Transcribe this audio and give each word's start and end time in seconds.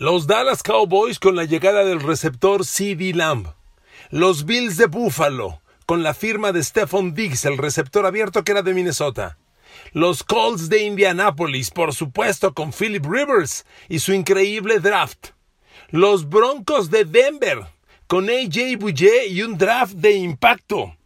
Los 0.00 0.26
Dallas 0.26 0.62
Cowboys 0.62 1.18
con 1.18 1.36
la 1.36 1.44
llegada 1.44 1.84
del 1.84 2.00
receptor 2.00 2.64
CD 2.64 3.12
Lamb. 3.12 3.48
Los 4.08 4.46
Bills 4.46 4.78
de 4.78 4.86
Buffalo 4.86 5.60
con 5.84 6.02
la 6.02 6.14
firma 6.14 6.52
de 6.52 6.64
Stephon 6.64 7.12
Diggs, 7.12 7.44
el 7.44 7.58
receptor 7.58 8.06
abierto 8.06 8.42
que 8.42 8.52
era 8.52 8.62
de 8.62 8.72
Minnesota. 8.72 9.36
Los 9.92 10.24
Colts 10.24 10.70
de 10.70 10.84
Indianapolis, 10.84 11.70
por 11.70 11.94
supuesto, 11.94 12.54
con 12.54 12.72
Philip 12.72 13.04
Rivers 13.04 13.66
y 13.90 13.98
su 13.98 14.14
increíble 14.14 14.78
draft. 14.80 15.32
Los 15.90 16.26
Broncos 16.26 16.88
de 16.88 17.04
Denver 17.04 17.66
con 18.06 18.30
AJ 18.30 18.78
Bouye 18.78 19.26
y 19.26 19.42
un 19.42 19.58
draft 19.58 19.92
de 19.92 20.12
impacto. 20.12 20.96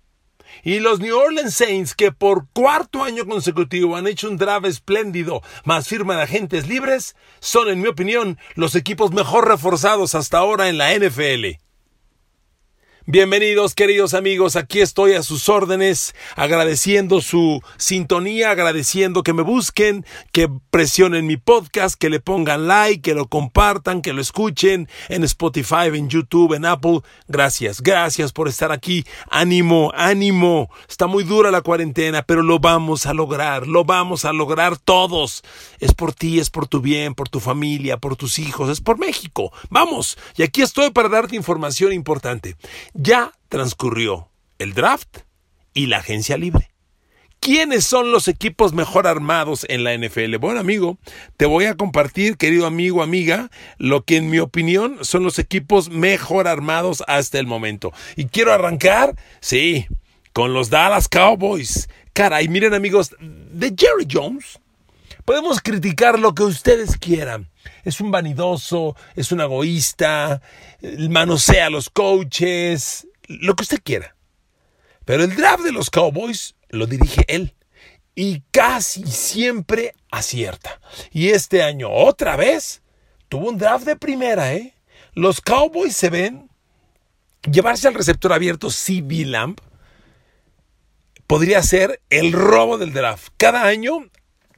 Y 0.62 0.80
los 0.80 1.00
New 1.00 1.16
Orleans 1.16 1.54
Saints, 1.54 1.94
que 1.94 2.12
por 2.12 2.46
cuarto 2.52 3.02
año 3.02 3.26
consecutivo 3.26 3.96
han 3.96 4.06
hecho 4.06 4.28
un 4.28 4.36
draft 4.36 4.66
espléndido, 4.66 5.42
más 5.64 5.88
firma 5.88 6.16
de 6.16 6.22
agentes 6.22 6.68
libres, 6.68 7.16
son, 7.40 7.68
en 7.68 7.80
mi 7.80 7.88
opinión, 7.88 8.38
los 8.54 8.74
equipos 8.74 9.12
mejor 9.12 9.48
reforzados 9.48 10.14
hasta 10.14 10.38
ahora 10.38 10.68
en 10.68 10.78
la 10.78 10.94
NFL. 10.94 11.63
Bienvenidos 13.06 13.74
queridos 13.74 14.14
amigos, 14.14 14.56
aquí 14.56 14.80
estoy 14.80 15.12
a 15.12 15.22
sus 15.22 15.50
órdenes, 15.50 16.14
agradeciendo 16.36 17.20
su 17.20 17.60
sintonía, 17.76 18.50
agradeciendo 18.50 19.22
que 19.22 19.34
me 19.34 19.42
busquen, 19.42 20.06
que 20.32 20.48
presionen 20.70 21.26
mi 21.26 21.36
podcast, 21.36 21.96
que 21.96 22.08
le 22.08 22.20
pongan 22.20 22.66
like, 22.66 23.02
que 23.02 23.14
lo 23.14 23.28
compartan, 23.28 24.00
que 24.00 24.14
lo 24.14 24.22
escuchen 24.22 24.88
en 25.10 25.22
Spotify, 25.22 25.88
en 25.92 26.08
YouTube, 26.08 26.54
en 26.54 26.64
Apple. 26.64 27.00
Gracias, 27.28 27.82
gracias 27.82 28.32
por 28.32 28.48
estar 28.48 28.72
aquí. 28.72 29.04
Ánimo, 29.28 29.92
ánimo. 29.94 30.70
Está 30.88 31.06
muy 31.06 31.24
dura 31.24 31.50
la 31.50 31.60
cuarentena, 31.60 32.22
pero 32.22 32.42
lo 32.42 32.58
vamos 32.58 33.04
a 33.04 33.12
lograr, 33.12 33.66
lo 33.66 33.84
vamos 33.84 34.24
a 34.24 34.32
lograr 34.32 34.78
todos. 34.78 35.44
Es 35.78 35.92
por 35.92 36.14
ti, 36.14 36.40
es 36.40 36.48
por 36.48 36.68
tu 36.68 36.80
bien, 36.80 37.14
por 37.14 37.28
tu 37.28 37.40
familia, 37.40 37.98
por 37.98 38.16
tus 38.16 38.38
hijos, 38.38 38.70
es 38.70 38.80
por 38.80 38.98
México. 38.98 39.52
Vamos, 39.68 40.16
y 40.38 40.42
aquí 40.42 40.62
estoy 40.62 40.90
para 40.90 41.10
darte 41.10 41.36
información 41.36 41.92
importante. 41.92 42.56
Ya 42.94 43.32
transcurrió 43.48 44.28
el 44.58 44.72
draft 44.72 45.18
y 45.74 45.86
la 45.86 45.98
agencia 45.98 46.36
libre. 46.36 46.70
¿Quiénes 47.40 47.84
son 47.84 48.12
los 48.12 48.28
equipos 48.28 48.72
mejor 48.72 49.08
armados 49.08 49.66
en 49.68 49.82
la 49.82 49.98
NFL? 49.98 50.36
Bueno, 50.36 50.60
amigo, 50.60 50.96
te 51.36 51.44
voy 51.44 51.64
a 51.64 51.74
compartir, 51.74 52.36
querido 52.36 52.66
amigo, 52.66 53.02
amiga, 53.02 53.50
lo 53.78 54.04
que 54.04 54.16
en 54.16 54.30
mi 54.30 54.38
opinión 54.38 54.98
son 55.02 55.24
los 55.24 55.40
equipos 55.40 55.90
mejor 55.90 56.46
armados 56.46 57.02
hasta 57.08 57.40
el 57.40 57.46
momento. 57.46 57.92
Y 58.16 58.26
quiero 58.26 58.52
arrancar, 58.52 59.16
sí, 59.40 59.86
con 60.32 60.54
los 60.54 60.70
Dallas 60.70 61.08
Cowboys. 61.08 61.88
Caray, 62.12 62.46
miren 62.46 62.74
amigos, 62.74 63.14
de 63.20 63.74
Jerry 63.76 64.06
Jones 64.10 64.60
Podemos 65.24 65.60
criticar 65.60 66.18
lo 66.18 66.34
que 66.34 66.42
ustedes 66.42 66.98
quieran. 66.98 67.50
Es 67.82 68.00
un 68.00 68.10
vanidoso, 68.10 68.94
es 69.16 69.32
un 69.32 69.40
egoísta, 69.40 70.42
manosea 71.08 71.66
a 71.66 71.70
los 71.70 71.88
coaches, 71.88 73.06
lo 73.26 73.54
que 73.54 73.62
usted 73.62 73.80
quiera. 73.82 74.16
Pero 75.04 75.24
el 75.24 75.34
draft 75.34 75.64
de 75.64 75.72
los 75.72 75.90
Cowboys 75.90 76.56
lo 76.68 76.86
dirige 76.86 77.24
él. 77.28 77.54
Y 78.14 78.42
casi 78.50 79.06
siempre 79.06 79.94
acierta. 80.10 80.80
Y 81.10 81.30
este 81.30 81.62
año 81.62 81.90
otra 81.90 82.36
vez 82.36 82.82
tuvo 83.28 83.48
un 83.48 83.58
draft 83.58 83.86
de 83.86 83.96
primera, 83.96 84.52
¿eh? 84.54 84.74
Los 85.14 85.40
Cowboys 85.40 85.96
se 85.96 86.10
ven 86.10 86.50
llevarse 87.50 87.88
al 87.88 87.94
receptor 87.94 88.32
abierto 88.32 88.68
CB 88.68 89.26
Lamp 89.26 89.60
podría 91.26 91.62
ser 91.62 92.00
el 92.10 92.32
robo 92.32 92.78
del 92.78 92.92
draft. 92.92 93.28
Cada 93.36 93.64
año 93.64 94.06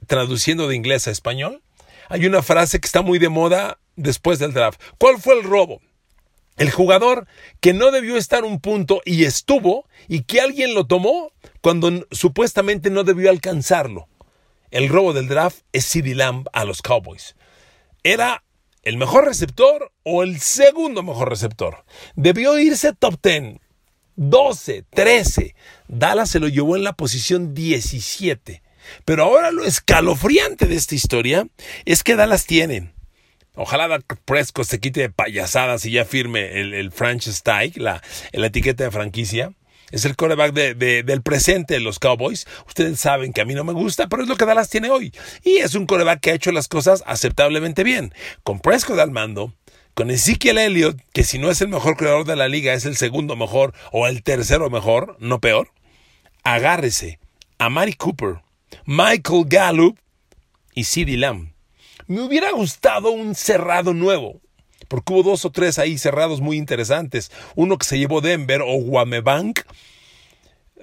traduciendo 0.07 0.67
de 0.67 0.75
inglés 0.75 1.07
a 1.07 1.11
español, 1.11 1.61
hay 2.09 2.25
una 2.25 2.41
frase 2.41 2.79
que 2.79 2.85
está 2.85 3.01
muy 3.01 3.19
de 3.19 3.29
moda 3.29 3.79
después 3.95 4.39
del 4.39 4.53
draft. 4.53 4.81
¿Cuál 4.97 5.19
fue 5.19 5.37
el 5.37 5.43
robo? 5.43 5.81
El 6.57 6.71
jugador 6.71 7.27
que 7.59 7.73
no 7.73 7.91
debió 7.91 8.17
estar 8.17 8.43
un 8.43 8.59
punto 8.59 9.01
y 9.05 9.25
estuvo 9.25 9.87
y 10.07 10.23
que 10.23 10.41
alguien 10.41 10.73
lo 10.73 10.87
tomó 10.87 11.31
cuando 11.61 12.07
supuestamente 12.11 12.89
no 12.89 13.03
debió 13.03 13.29
alcanzarlo. 13.29 14.07
El 14.71 14.89
robo 14.89 15.13
del 15.13 15.27
draft 15.27 15.59
es 15.71 15.85
CD 15.85 16.15
Lamb 16.15 16.47
a 16.53 16.65
los 16.65 16.81
Cowboys. 16.81 17.35
Era 18.03 18.43
el 18.83 18.97
mejor 18.97 19.25
receptor 19.25 19.91
o 20.03 20.23
el 20.23 20.39
segundo 20.39 21.03
mejor 21.03 21.29
receptor. 21.29 21.85
Debió 22.15 22.57
irse 22.57 22.93
top 22.93 23.19
10, 23.21 23.59
12, 24.15 24.83
13. 24.89 25.55
Dallas 25.87 26.29
se 26.29 26.39
lo 26.39 26.47
llevó 26.47 26.75
en 26.75 26.83
la 26.83 26.93
posición 26.93 27.53
17. 27.53 28.63
Pero 29.05 29.23
ahora 29.23 29.51
lo 29.51 29.65
escalofriante 29.65 30.65
de 30.65 30.75
esta 30.75 30.95
historia 30.95 31.47
es 31.85 32.03
que 32.03 32.15
Dallas 32.15 32.45
tiene. 32.45 32.93
Ojalá 33.55 33.87
Dak 33.87 34.19
Prescott 34.23 34.67
se 34.67 34.79
quite 34.79 35.01
de 35.01 35.09
payasadas 35.09 35.83
y 35.85 35.91
ya 35.91 36.05
firme 36.05 36.59
el, 36.61 36.75
el 36.75 36.91
franchise 36.91 37.41
tag, 37.43 37.75
la, 37.77 38.03
etiqueta 38.31 38.83
de 38.83 38.91
franquicia. 38.91 39.51
Es 39.89 40.05
el 40.05 40.15
coreback 40.15 40.53
del 40.53 41.21
presente 41.23 41.73
de 41.73 41.79
los 41.79 41.97
Cowboys. 41.97 42.45
Ustedes 42.67 42.99
saben 42.99 43.33
que 43.33 43.41
a 43.41 43.45
mí 43.45 43.55
no 43.55 43.63
me 43.63 43.73
gusta, 43.73 44.07
pero 44.07 44.21
es 44.21 44.29
lo 44.29 44.35
que 44.35 44.45
Dallas 44.45 44.69
tiene 44.69 44.91
hoy. 44.91 45.11
Y 45.43 45.57
es 45.57 45.73
un 45.73 45.87
coreback 45.87 46.19
que 46.19 46.31
ha 46.31 46.35
hecho 46.35 46.51
las 46.51 46.67
cosas 46.67 47.03
aceptablemente 47.07 47.83
bien. 47.83 48.13
Con 48.43 48.59
Prescott 48.59 48.99
al 48.99 49.11
mando, 49.11 49.53
con 49.95 50.11
Ezekiel 50.11 50.59
Elliott, 50.59 50.99
que 51.11 51.23
si 51.23 51.39
no 51.39 51.49
es 51.49 51.59
el 51.61 51.69
mejor 51.69 51.97
creador 51.97 52.25
de 52.25 52.35
la 52.35 52.47
liga, 52.47 52.73
es 52.73 52.85
el 52.85 52.95
segundo 52.95 53.35
mejor 53.35 53.73
o 53.91 54.05
el 54.05 54.21
tercero 54.21 54.69
mejor, 54.69 55.15
no 55.19 55.39
peor. 55.39 55.71
Agárrese 56.43 57.17
a 57.57 57.69
Mari 57.69 57.93
Cooper, 57.93 58.41
Michael 58.85 59.45
Gallup 59.47 59.97
y 60.73 60.83
CeeDee 60.83 61.17
Lamb. 61.17 61.51
Me 62.07 62.21
hubiera 62.21 62.51
gustado 62.51 63.11
un 63.11 63.35
cerrado 63.35 63.93
nuevo, 63.93 64.39
porque 64.87 65.13
hubo 65.13 65.23
dos 65.23 65.45
o 65.45 65.51
tres 65.51 65.79
ahí 65.79 65.97
cerrados 65.97 66.39
muy 66.39 66.57
interesantes. 66.57 67.31
Uno 67.55 67.77
que 67.77 67.85
se 67.85 67.99
llevó 67.99 68.21
Denver 68.21 68.61
o 68.61 68.75
Wamebank. 68.75 69.61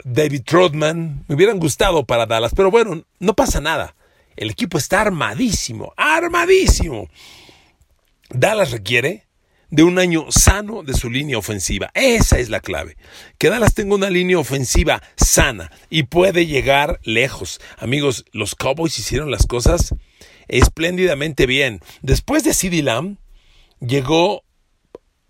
David 0.04 0.42
Trotman, 0.44 1.24
me 1.28 1.34
hubieran 1.34 1.58
gustado 1.58 2.04
para 2.04 2.26
Dallas, 2.26 2.52
pero 2.54 2.70
bueno, 2.70 3.04
no 3.20 3.34
pasa 3.34 3.60
nada. 3.60 3.94
El 4.36 4.50
equipo 4.50 4.76
está 4.76 5.00
armadísimo, 5.00 5.94
armadísimo. 5.96 7.08
Dallas 8.30 8.72
requiere 8.72 9.23
de 9.74 9.82
un 9.82 9.98
año 9.98 10.26
sano 10.30 10.84
de 10.84 10.94
su 10.94 11.10
línea 11.10 11.36
ofensiva. 11.36 11.90
Esa 11.94 12.38
es 12.38 12.48
la 12.48 12.60
clave. 12.60 12.96
Que 13.38 13.48
Dallas 13.50 13.74
tenga 13.74 13.96
una 13.96 14.08
línea 14.08 14.38
ofensiva 14.38 15.02
sana 15.16 15.72
y 15.90 16.04
puede 16.04 16.46
llegar 16.46 17.00
lejos. 17.02 17.60
Amigos, 17.78 18.24
los 18.30 18.54
Cowboys 18.54 18.96
hicieron 19.00 19.32
las 19.32 19.48
cosas 19.48 19.92
espléndidamente 20.46 21.46
bien. 21.46 21.80
Después 22.02 22.44
de 22.44 22.54
CD 22.54 22.84
Lamb, 22.84 23.16
llegó 23.80 24.44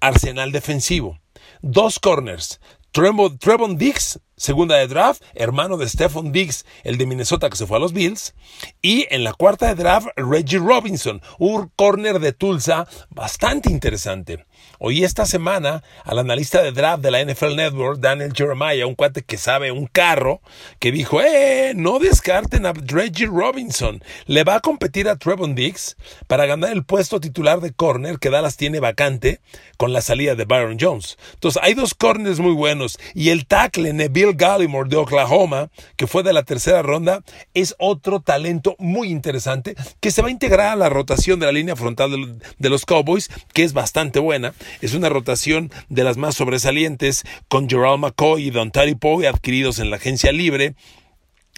Arsenal 0.01 0.53
defensivo. 0.53 1.19
Dos 1.63 1.99
corners. 1.99 2.61
Trevon 2.95 3.77
Diggs 3.77 4.21
segunda 4.37 4.77
de 4.77 4.87
draft, 4.87 5.23
hermano 5.35 5.77
de 5.77 5.89
Stephon 5.89 6.33
Diggs, 6.33 6.65
el 6.83 6.99
de 6.99 7.07
Minnesota 7.07 7.51
que 7.51 7.57
se 7.57 7.67
fue 7.67 7.77
a 7.77 7.81
los 7.81 7.93
Bills. 7.93 8.35
Y 8.83 9.07
en 9.11 9.25
la 9.25 9.33
cuarta 9.33 9.67
de 9.67 9.75
draft, 9.75 10.09
Reggie 10.17 10.59
Robinson, 10.59 11.21
un 11.39 11.71
corner 11.77 12.19
de 12.19 12.33
Tulsa 12.33 12.87
bastante 13.11 13.71
interesante. 13.71 14.47
Hoy 14.87 15.03
esta 15.03 15.25
semana 15.25 15.83
al 16.05 16.19
analista 16.19 16.63
de 16.63 16.71
draft 16.71 17.03
de 17.03 17.11
la 17.11 17.25
NFL 17.25 17.57
Network, 17.57 18.01
Daniel 18.01 18.35
Jeremiah, 18.37 18.87
un 18.87 18.95
cuate 18.95 19.23
que 19.23 19.39
sabe 19.39 19.73
un 19.73 19.87
carro, 19.87 20.43
que 20.79 20.93
dijo, 20.93 21.23
eh, 21.23 21.73
no 21.75 21.99
descarten 21.99 22.67
a 22.67 22.75
Reggie 22.75 23.25
Robinson. 23.25 24.05
Le 24.27 24.45
va 24.45 24.57
a 24.57 24.61
competir 24.61 25.09
a 25.09 25.17
Trevon 25.17 25.55
Diggs 25.55 25.97
para 26.27 26.45
ganar 26.45 26.71
el 26.71 26.85
puesto 26.85 27.19
titular 27.19 27.63
de 27.63 27.73
corner 27.73 28.19
que 28.19 28.29
Dallas 28.29 28.59
tiene 28.59 28.79
vacante 28.79 29.41
con 29.79 29.95
la 29.95 30.03
salida 30.03 30.35
de 30.35 30.45
Byron 30.45 30.77
Jones. 30.79 31.17
Entonces 31.33 31.63
hay 31.65 31.73
dos 31.73 31.95
corners 31.95 32.41
muy 32.41 32.53
buenos 32.53 32.99
y 33.15 33.31
el 33.31 33.47
tackle 33.47 33.91
Bill 34.11 34.35
Gallimore 34.35 34.91
de 34.91 34.97
Oklahoma, 34.97 35.71
que 35.97 36.07
fue 36.07 36.23
de 36.23 36.35
la 36.35 36.43
tercera 36.43 36.83
ronda, 36.83 37.23
es 37.55 37.75
otro 37.79 38.21
talento 38.21 38.77
muy 38.79 39.09
interesante 39.09 39.77
que 40.01 40.11
se 40.11 40.21
va 40.21 40.29
a 40.29 40.33
integrar 40.33 40.75
a 40.75 40.77
la 40.77 40.91
rotación 40.91 41.41
de 41.41 41.47
la 41.47 41.53
línea 41.53 41.75
frontal 41.75 42.39
de 42.59 42.69
los 42.69 42.85
Cowboys, 42.85 43.31
que 43.55 43.65
es 43.65 43.73
bastante 43.73 44.19
buena. 44.19 44.53
Es 44.81 44.95
una 44.95 45.09
rotación 45.09 45.71
de 45.89 46.05
las 46.05 46.17
más 46.17 46.35
sobresalientes 46.35 47.25
con 47.49 47.69
Gerald 47.69 48.01
McCoy 48.01 48.47
y 48.47 48.51
Don 48.51 48.71
Terry 48.71 48.95
Poe 48.95 49.27
adquiridos 49.27 49.79
en 49.79 49.91
la 49.91 49.97
agencia 49.97 50.33
libre. 50.33 50.75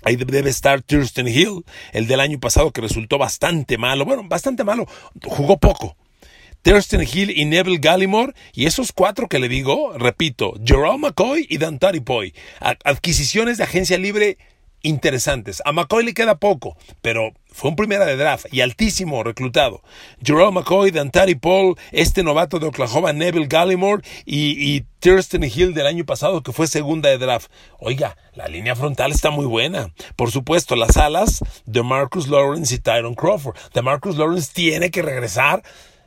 Ahí 0.03 0.17
debe 0.17 0.51
estar 0.51 0.83
Thurston 0.83 1.27
Hill, 1.27 1.65
el 1.93 2.07
del 2.07 2.21
año 2.21 2.39
pasado 2.39 2.71
que 2.71 2.81
resultó 2.81 3.19
bastante 3.19 3.79
malo. 3.79 4.05
Bueno, 4.05 4.23
bastante 4.29 4.63
malo. 4.63 4.87
Jugó 5.25 5.59
poco. 5.59 5.97
Thurston 6.63 7.03
Hill 7.03 7.31
y 7.31 7.45
Neville 7.45 7.79
Gallimore. 7.79 8.35
Y 8.53 8.67
esos 8.67 8.93
cuatro 8.93 9.29
que 9.29 9.39
le 9.39 9.49
digo, 9.49 9.97
repito, 9.97 10.55
Jerome 10.65 11.09
McCoy 11.09 11.47
y 11.49 11.59
Dantari 11.59 12.01
Poy. 12.01 12.35
Adquisiciones 12.61 13.59
de 13.59 13.65
agencia 13.65 13.99
libre 13.99 14.39
interesantes. 14.82 15.62
A 15.64 15.73
McCoy 15.73 16.05
le 16.05 16.14
queda 16.14 16.38
poco, 16.38 16.76
pero 17.02 17.32
fue 17.46 17.70
un 17.70 17.76
primera 17.76 18.05
de 18.05 18.17
draft 18.17 18.46
y 18.52 18.61
altísimo 18.61 19.23
reclutado. 19.23 19.82
Jerome 20.23 20.61
McCoy, 20.61 20.90
Dantari 20.90 21.34
Paul, 21.34 21.76
este 21.93 22.23
novato 22.23 22.58
de 22.58 22.67
Oklahoma, 22.67 23.12
Neville 23.12 23.46
Gallimore 23.46 24.02
y, 24.25 24.84
Thurston 25.00 25.44
Hill 25.44 25.73
del 25.73 25.87
año 25.87 26.05
pasado 26.05 26.43
que 26.43 26.52
fue 26.52 26.67
segunda 26.67 27.08
de 27.08 27.19
draft. 27.19 27.50
Oiga, 27.78 28.17
la 28.34 28.49
línea 28.49 28.75
frontal 28.75 29.12
está 29.12 29.31
muy 29.31 29.46
buena. 29.46 29.93
Por 30.17 30.31
supuesto, 30.32 30.75
las 30.75 30.96
alas 30.96 31.44
de 31.64 31.82
Marcus 31.82 32.28
Lawrence 32.28 32.75
y 32.75 32.78
Tyron 32.78 33.14
Crawford. 33.14 33.56
De 33.73 33.82
Marcus 33.82 34.17
Lawrence 34.17 34.50
tiene 34.52 34.90
que 34.90 35.02
regresar 35.02 35.62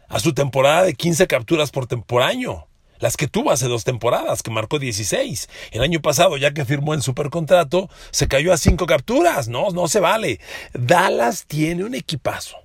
a 0.10 0.19
su 0.19 0.33
temporada 0.33 0.83
de 0.83 0.95
15 0.95 1.27
capturas 1.27 1.71
por, 1.71 1.88
por 2.06 2.21
año 2.21 2.69
las 3.00 3.18
que 3.18 3.28
tuvo 3.28 3.51
hace 3.51 3.68
dos 3.68 3.84
temporadas, 3.84 4.44
que 4.44 4.51
marcó 4.51 4.78
16. 4.78 5.50
El 5.72 5.81
año 5.81 6.01
pasado, 6.01 6.38
ya 6.38 6.54
que 6.54 6.66
firmó 6.66 6.94
en 6.94 7.01
supercontrato, 7.01 7.90
se 8.12 8.28
cayó 8.28 8.54
a 8.54 8.57
cinco 8.57 8.86
capturas. 8.86 9.48
No, 9.48 9.72
no 9.72 9.88
se 9.88 10.00
vale. 10.00 10.40
Dallas 10.74 11.46
tiene 11.48 11.84
un 11.84 11.96
equipazo. 11.96 12.57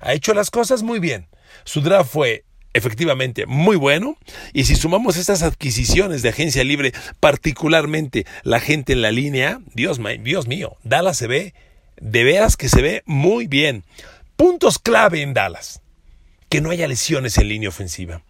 Ha 0.00 0.14
hecho 0.14 0.32
las 0.32 0.50
cosas 0.50 0.82
muy 0.82 1.00
bien. 1.00 1.28
Su 1.64 1.80
draft 1.80 2.10
fue 2.10 2.44
efectivamente 2.72 3.46
muy 3.46 3.76
bueno. 3.76 4.16
Y 4.52 4.64
si 4.64 4.76
sumamos 4.76 5.16
estas 5.16 5.42
adquisiciones 5.42 6.22
de 6.22 6.28
agencia 6.28 6.62
libre, 6.62 6.92
particularmente 7.18 8.26
la 8.44 8.60
gente 8.60 8.92
en 8.92 9.02
la 9.02 9.10
línea, 9.10 9.60
Dios, 9.74 9.98
Dios 10.20 10.46
mío, 10.46 10.76
Dallas 10.84 11.16
se 11.16 11.26
ve, 11.26 11.54
de 12.00 12.22
veras 12.22 12.56
que 12.56 12.68
se 12.68 12.80
ve 12.80 13.02
muy 13.06 13.48
bien. 13.48 13.84
Puntos 14.36 14.78
clave 14.78 15.22
en 15.22 15.34
Dallas. 15.34 15.82
Que 16.48 16.60
no 16.60 16.70
haya 16.70 16.86
lesiones 16.86 17.36
en 17.38 17.48
línea 17.48 17.68
ofensiva 17.68 18.22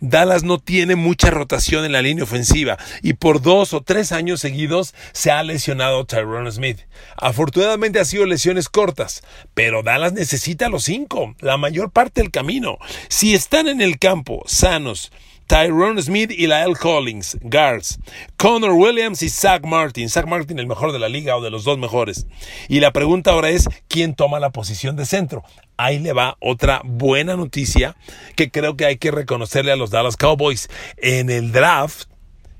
Dallas 0.00 0.42
no 0.42 0.58
tiene 0.58 0.96
mucha 0.96 1.30
rotación 1.30 1.84
en 1.84 1.92
la 1.92 2.02
línea 2.02 2.24
ofensiva 2.24 2.78
y 3.02 3.14
por 3.14 3.42
dos 3.42 3.72
o 3.74 3.82
tres 3.82 4.12
años 4.12 4.40
seguidos 4.40 4.94
se 5.12 5.30
ha 5.30 5.42
lesionado 5.42 6.04
Tyrone 6.06 6.50
Smith. 6.50 6.80
Afortunadamente 7.16 8.00
ha 8.00 8.04
sido 8.04 8.26
lesiones 8.26 8.68
cortas, 8.68 9.22
pero 9.54 9.82
Dallas 9.82 10.12
necesita 10.12 10.68
los 10.68 10.84
cinco, 10.84 11.34
la 11.40 11.56
mayor 11.56 11.90
parte 11.90 12.20
del 12.20 12.30
camino. 12.30 12.78
Si 13.08 13.34
están 13.34 13.68
en 13.68 13.80
el 13.80 13.98
campo 13.98 14.42
sanos, 14.46 15.12
Tyrone 15.48 16.02
Smith 16.02 16.30
y 16.30 16.46
Lael 16.46 16.76
Collins, 16.76 17.38
guards. 17.40 17.98
Connor 18.36 18.72
Williams 18.72 19.22
y 19.22 19.30
Zach 19.30 19.64
Martin. 19.64 20.10
Zach 20.10 20.26
Martin 20.26 20.58
el 20.58 20.66
mejor 20.66 20.92
de 20.92 20.98
la 20.98 21.08
liga 21.08 21.36
o 21.38 21.40
de 21.40 21.50
los 21.50 21.64
dos 21.64 21.78
mejores. 21.78 22.26
Y 22.68 22.80
la 22.80 22.92
pregunta 22.92 23.30
ahora 23.30 23.48
es, 23.48 23.66
¿quién 23.88 24.14
toma 24.14 24.40
la 24.40 24.50
posición 24.50 24.94
de 24.96 25.06
centro? 25.06 25.42
Ahí 25.78 25.98
le 26.00 26.12
va 26.12 26.36
otra 26.40 26.82
buena 26.84 27.34
noticia 27.34 27.96
que 28.36 28.50
creo 28.50 28.76
que 28.76 28.84
hay 28.84 28.98
que 28.98 29.10
reconocerle 29.10 29.72
a 29.72 29.76
los 29.76 29.90
Dallas 29.90 30.18
Cowboys. 30.18 30.68
En 30.98 31.30
el 31.30 31.50
draft 31.50 32.04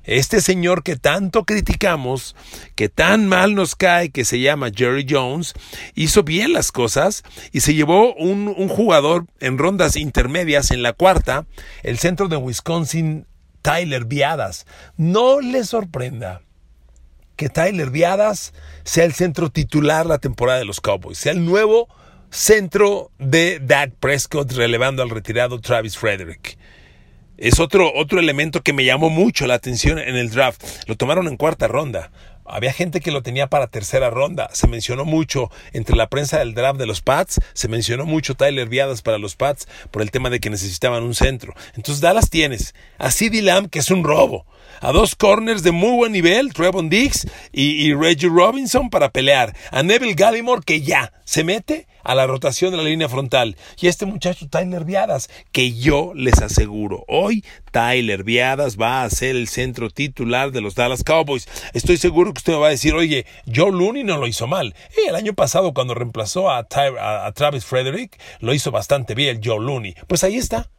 este 0.09 0.41
señor 0.41 0.81
que 0.81 0.95
tanto 0.95 1.45
criticamos, 1.45 2.35
que 2.75 2.89
tan 2.89 3.27
mal 3.27 3.53
nos 3.53 3.75
cae, 3.75 4.09
que 4.09 4.25
se 4.25 4.39
llama 4.39 4.71
Jerry 4.75 5.05
Jones, 5.07 5.53
hizo 5.93 6.23
bien 6.23 6.51
las 6.51 6.71
cosas 6.71 7.23
y 7.51 7.59
se 7.59 7.75
llevó 7.75 8.15
un, 8.15 8.49
jugador 8.69 9.27
en 9.39 9.59
rondas 9.59 9.95
intermedias 9.95 10.71
en 10.71 10.81
la 10.81 10.93
cuarta, 10.93 11.45
el 11.83 11.99
centro 11.99 12.27
de 12.27 12.37
Wisconsin, 12.37 13.27
Tyler 13.61 14.05
Viadas. 14.05 14.65
No 14.97 15.41
le 15.41 15.63
sorprenda 15.63 16.41
que 17.35 17.49
Tyler 17.49 17.91
Viadas 17.91 18.53
sea 18.83 19.05
el 19.05 19.13
centro 19.13 19.51
titular 19.51 20.07
la 20.07 20.17
temporada 20.17 20.57
de 20.57 20.65
los 20.65 20.81
Cowboys, 20.81 21.19
sea 21.19 21.33
el 21.33 21.45
nuevo 21.45 21.87
centro 22.31 23.11
de 23.19 23.59
Dak 23.59 23.93
Prescott 23.99 24.51
relevando 24.53 25.03
al 25.03 25.09
retirado 25.11 25.61
Travis 25.61 25.97
Frederick 25.97 26.57
es 27.41 27.59
otro, 27.59 27.93
otro 27.93 28.19
elemento 28.19 28.61
que 28.61 28.73
me 28.73 28.85
llamó 28.85 29.09
mucho 29.09 29.47
la 29.47 29.53
atención 29.53 29.97
en 29.97 30.15
el 30.15 30.29
draft. 30.29 30.61
Lo 30.87 30.95
tomaron 30.95 31.27
en 31.27 31.37
cuarta 31.37 31.67
ronda. 31.67 32.11
Había 32.45 32.73
gente 32.73 32.99
que 32.99 33.11
lo 33.11 33.21
tenía 33.21 33.47
para 33.47 33.67
tercera 33.67 34.09
ronda. 34.09 34.49
Se 34.53 34.67
mencionó 34.67 35.05
mucho 35.05 35.51
entre 35.71 35.95
la 35.95 36.09
prensa 36.09 36.39
del 36.39 36.55
draft 36.55 36.79
de 36.79 36.87
los 36.87 37.01
Pats. 37.01 37.39
Se 37.53 37.67
mencionó 37.67 38.05
mucho 38.05 38.35
Tyler 38.35 38.67
Viadas 38.67 39.01
para 39.01 39.19
los 39.19 39.35
Pats 39.35 39.67
por 39.91 40.01
el 40.01 40.11
tema 40.11 40.29
de 40.29 40.39
que 40.39 40.49
necesitaban 40.49 41.03
un 41.03 41.13
centro. 41.13 41.53
Entonces 41.75 42.01
Dallas 42.01 42.29
tienes 42.29 42.73
a 42.97 43.11
CD 43.11 43.41
Lamb, 43.41 43.69
que 43.69 43.79
es 43.79 43.91
un 43.91 44.03
robo. 44.03 44.45
A 44.81 44.91
dos 44.91 45.15
corners 45.15 45.63
de 45.63 45.71
muy 45.71 45.95
buen 45.95 46.11
nivel, 46.11 46.53
Trevon 46.53 46.89
Diggs 46.89 47.27
y, 47.51 47.87
y 47.87 47.93
Reggie 47.93 48.29
Robinson 48.29 48.89
para 48.89 49.11
pelear. 49.11 49.55
A 49.71 49.83
Neville 49.83 50.13
Gallimore, 50.13 50.63
que 50.65 50.81
ya 50.81 51.11
se 51.25 51.43
mete 51.43 51.87
a 52.03 52.15
la 52.15 52.27
rotación 52.27 52.71
de 52.71 52.77
la 52.77 52.83
línea 52.83 53.09
frontal. 53.09 53.55
Y 53.79 53.87
este 53.87 54.05
muchacho 54.05 54.47
Tyler 54.49 54.85
Viadas, 54.85 55.29
que 55.51 55.73
yo 55.73 56.13
les 56.15 56.41
aseguro, 56.41 57.05
hoy 57.07 57.43
Tyler 57.71 58.23
Viadas 58.23 58.77
va 58.77 59.03
a 59.03 59.09
ser 59.09 59.35
el 59.35 59.47
centro 59.47 59.89
titular 59.89 60.51
de 60.51 60.61
los 60.61 60.75
Dallas 60.75 61.03
Cowboys. 61.03 61.47
Estoy 61.73 61.97
seguro 61.97 62.33
que 62.33 62.39
usted 62.39 62.53
me 62.53 62.59
va 62.59 62.67
a 62.67 62.71
decir, 62.71 62.93
oye, 62.93 63.25
Joe 63.53 63.71
Looney 63.71 64.03
no 64.03 64.17
lo 64.17 64.27
hizo 64.27 64.47
mal. 64.47 64.75
el 65.07 65.15
año 65.15 65.33
pasado 65.33 65.73
cuando 65.73 65.93
reemplazó 65.93 66.49
a, 66.49 66.65
a 66.69 67.31
Travis 67.33 67.65
Frederick, 67.65 68.19
lo 68.39 68.53
hizo 68.53 68.71
bastante 68.71 69.15
bien 69.15 69.41
Joe 69.43 69.59
Looney. 69.63 69.95
Pues 70.07 70.23
ahí 70.23 70.37
está. 70.37 70.69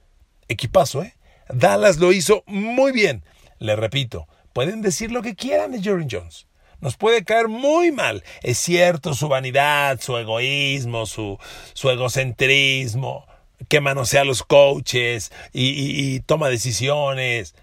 Equipazo, 0.48 1.02
¿eh? 1.02 1.14
Dallas 1.48 1.98
lo 1.98 2.12
hizo 2.12 2.42
muy 2.46 2.92
bien. 2.92 3.24
Le 3.60 3.76
repito, 3.76 4.26
pueden 4.52 4.82
decir 4.82 5.12
lo 5.12 5.22
que 5.22 5.36
quieran 5.36 5.70
de 5.70 5.80
Jerry 5.80 6.08
Jones 6.10 6.48
nos 6.80 6.96
puede 6.96 7.24
caer 7.24 7.48
muy 7.48 7.92
mal. 7.92 8.24
Es 8.42 8.58
cierto, 8.58 9.14
su 9.14 9.28
vanidad, 9.28 10.00
su 10.00 10.16
egoísmo, 10.16 11.06
su, 11.06 11.38
su 11.74 11.90
egocentrismo, 11.90 13.26
que 13.68 13.80
manosea 13.80 14.22
a 14.22 14.24
los 14.24 14.42
coaches 14.42 15.32
y, 15.52 16.20
toma 16.20 16.48
decisiones. 16.48 17.54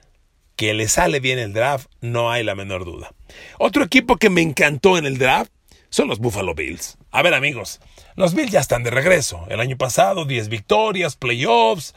Que 0.55 0.73
le 0.73 0.87
sale 0.87 1.19
bien 1.19 1.37
el 1.37 1.53
draft, 1.53 1.87
no 2.01 2.31
hay 2.31 2.43
la 2.43 2.55
menor 2.55 2.83
duda. 2.83 3.13
Otro 3.59 3.83
equipo 3.83 4.17
que 4.17 4.31
me 4.31 4.41
encantó 4.41 4.97
en 4.97 5.05
el 5.05 5.19
draft 5.19 5.51
son 5.89 6.07
los 6.07 6.17
Buffalo 6.17 6.55
Bills. 6.55 6.97
A 7.11 7.21
ver 7.21 7.35
amigos, 7.35 7.79
los 8.15 8.33
Bills 8.33 8.51
ya 8.51 8.59
están 8.59 8.81
de 8.81 8.89
regreso. 8.89 9.45
El 9.49 9.59
año 9.59 9.77
pasado 9.77 10.25
10 10.25 10.49
victorias, 10.49 11.15
playoffs. 11.15 11.93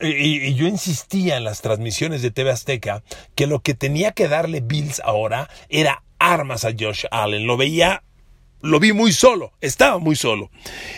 Y, 0.00 0.54
yo 0.54 0.66
insistía 0.66 1.36
en 1.36 1.44
las 1.44 1.60
transmisiones 1.60 2.22
de 2.22 2.30
TV 2.30 2.50
Azteca 2.50 3.02
que 3.34 3.46
lo 3.46 3.60
que 3.60 3.74
tenía 3.74 4.12
que 4.12 4.28
darle 4.28 4.60
Bills 4.60 5.00
ahora 5.04 5.48
era 5.68 6.02
armas 6.18 6.64
a 6.64 6.72
Josh 6.78 7.04
Allen. 7.10 7.46
Lo 7.46 7.56
veía, 7.56 8.02
lo 8.62 8.80
vi 8.80 8.92
muy 8.92 9.12
solo, 9.12 9.52
estaba 9.60 9.98
muy 9.98 10.16
solo. 10.16 10.50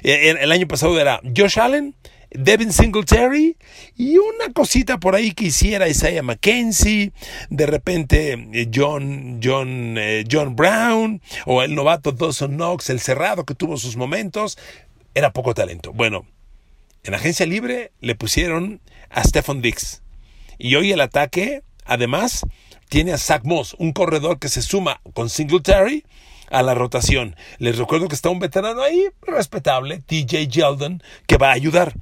Eh, 0.03 0.35
el 0.41 0.53
año 0.53 0.69
pasado 0.69 1.01
era 1.01 1.21
Josh 1.37 1.59
Allen, 1.59 1.95
Devin 2.35 2.73
Singletary 2.73 3.57
y 3.97 4.17
una 4.17 4.53
cosita 4.53 4.99
por 4.99 5.15
ahí 5.15 5.33
que 5.33 5.47
hiciera 5.47 5.89
Isaiah 5.89 6.23
McKenzie, 6.23 7.13
de 7.51 7.67
repente 7.67 8.33
eh, 8.53 8.71
John, 8.73 9.41
John, 9.43 9.97
eh, 9.99 10.25
John 10.31 10.57
Brown 10.57 11.21
o 11.45 11.63
el 11.63 11.75
novato 11.75 12.13
Dawson 12.13 12.53
Knox, 12.57 12.91
el 12.91 13.01
cerrado 13.01 13.45
que 13.45 13.55
tuvo 13.55 13.77
sus 13.77 13.97
momentos, 13.97 14.59
era 15.15 15.33
poco 15.33 15.55
talento. 15.55 15.93
Bueno, 15.93 16.27
en 17.05 17.15
agencia 17.15 17.45
libre 17.47 17.93
le 18.01 18.15
pusieron 18.15 18.81
a 19.13 19.25
Stephen 19.25 19.63
Dix 19.63 20.03
y 20.59 20.77
hoy 20.77 20.93
el 20.93 21.01
ataque, 21.01 21.63
además, 21.85 22.47
tiene 22.89 23.13
a 23.13 23.19
Zach 23.19 23.43
Moss, 23.45 23.75
un 23.79 23.93
corredor 23.93 24.39
que 24.39 24.49
se 24.49 24.63
suma 24.63 25.01
con 25.13 25.29
Singletary 25.29 26.05
a 26.51 26.63
la 26.63 26.75
rotación. 26.75 27.35
Les 27.59 27.79
recuerdo 27.79 28.07
que 28.07 28.15
está 28.15 28.31
un 28.31 28.39
veterano 28.39 28.81
ahí 28.83 29.09
respetable, 29.23 29.99
TJ 29.99 30.49
Jeldon, 30.49 31.03
que 31.27 31.37
va 31.37 31.49
a 31.49 31.55
ayudar. 31.55 31.95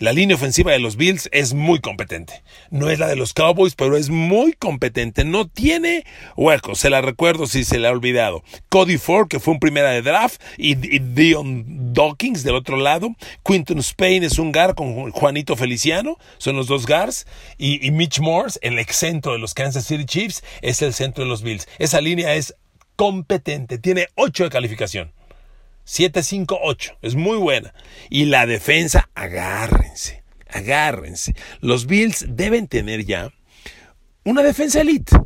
La 0.00 0.14
línea 0.14 0.34
ofensiva 0.34 0.72
de 0.72 0.78
los 0.78 0.96
Bills 0.96 1.28
es 1.30 1.52
muy 1.52 1.78
competente. 1.78 2.42
No 2.70 2.88
es 2.88 2.98
la 2.98 3.06
de 3.06 3.16
los 3.16 3.34
Cowboys, 3.34 3.74
pero 3.74 3.98
es 3.98 4.08
muy 4.08 4.54
competente. 4.54 5.26
No 5.26 5.46
tiene 5.46 6.06
huecos. 6.38 6.78
Se 6.78 6.88
la 6.88 7.02
recuerdo 7.02 7.46
si 7.46 7.64
se 7.64 7.78
le 7.78 7.86
ha 7.86 7.90
olvidado. 7.90 8.42
Cody 8.70 8.96
Ford, 8.96 9.28
que 9.28 9.40
fue 9.40 9.52
un 9.52 9.60
primera 9.60 9.90
de 9.90 10.00
draft, 10.00 10.40
y, 10.56 10.74
Dion 10.74 11.92
Dawkins 11.92 12.44
del 12.44 12.54
otro 12.54 12.78
lado. 12.78 13.14
Quinton 13.44 13.80
Spain 13.80 14.24
es 14.24 14.38
un 14.38 14.52
gar 14.52 14.74
con 14.74 15.10
Juanito 15.10 15.54
Feliciano. 15.54 16.16
Son 16.38 16.56
los 16.56 16.66
dos 16.66 16.86
gars. 16.86 17.26
Y, 17.58 17.86
y 17.86 17.90
Mitch 17.90 18.20
Morse, 18.20 18.58
el 18.62 18.78
ex 18.78 18.96
centro 18.96 19.32
de 19.32 19.38
los 19.38 19.52
Kansas 19.52 19.84
City 19.84 20.06
Chiefs, 20.06 20.42
es 20.62 20.80
el 20.80 20.94
centro 20.94 21.24
de 21.24 21.28
los 21.28 21.42
Bills. 21.42 21.68
Esa 21.78 22.00
línea 22.00 22.34
es 22.36 22.54
competente. 22.96 23.76
Tiene 23.76 24.06
8 24.14 24.44
de 24.44 24.50
calificación. 24.50 25.12
7-5-8. 25.86 26.98
Es 27.02 27.14
muy 27.14 27.36
buena. 27.36 27.74
Y 28.08 28.26
la 28.26 28.46
defensa, 28.46 29.10
agárrense, 29.14 30.22
agárrense. 30.48 31.34
Los 31.60 31.86
Bills 31.86 32.26
deben 32.28 32.68
tener 32.68 33.04
ya 33.04 33.32
una 34.24 34.42
defensa 34.42 34.80
elite. 34.80 35.16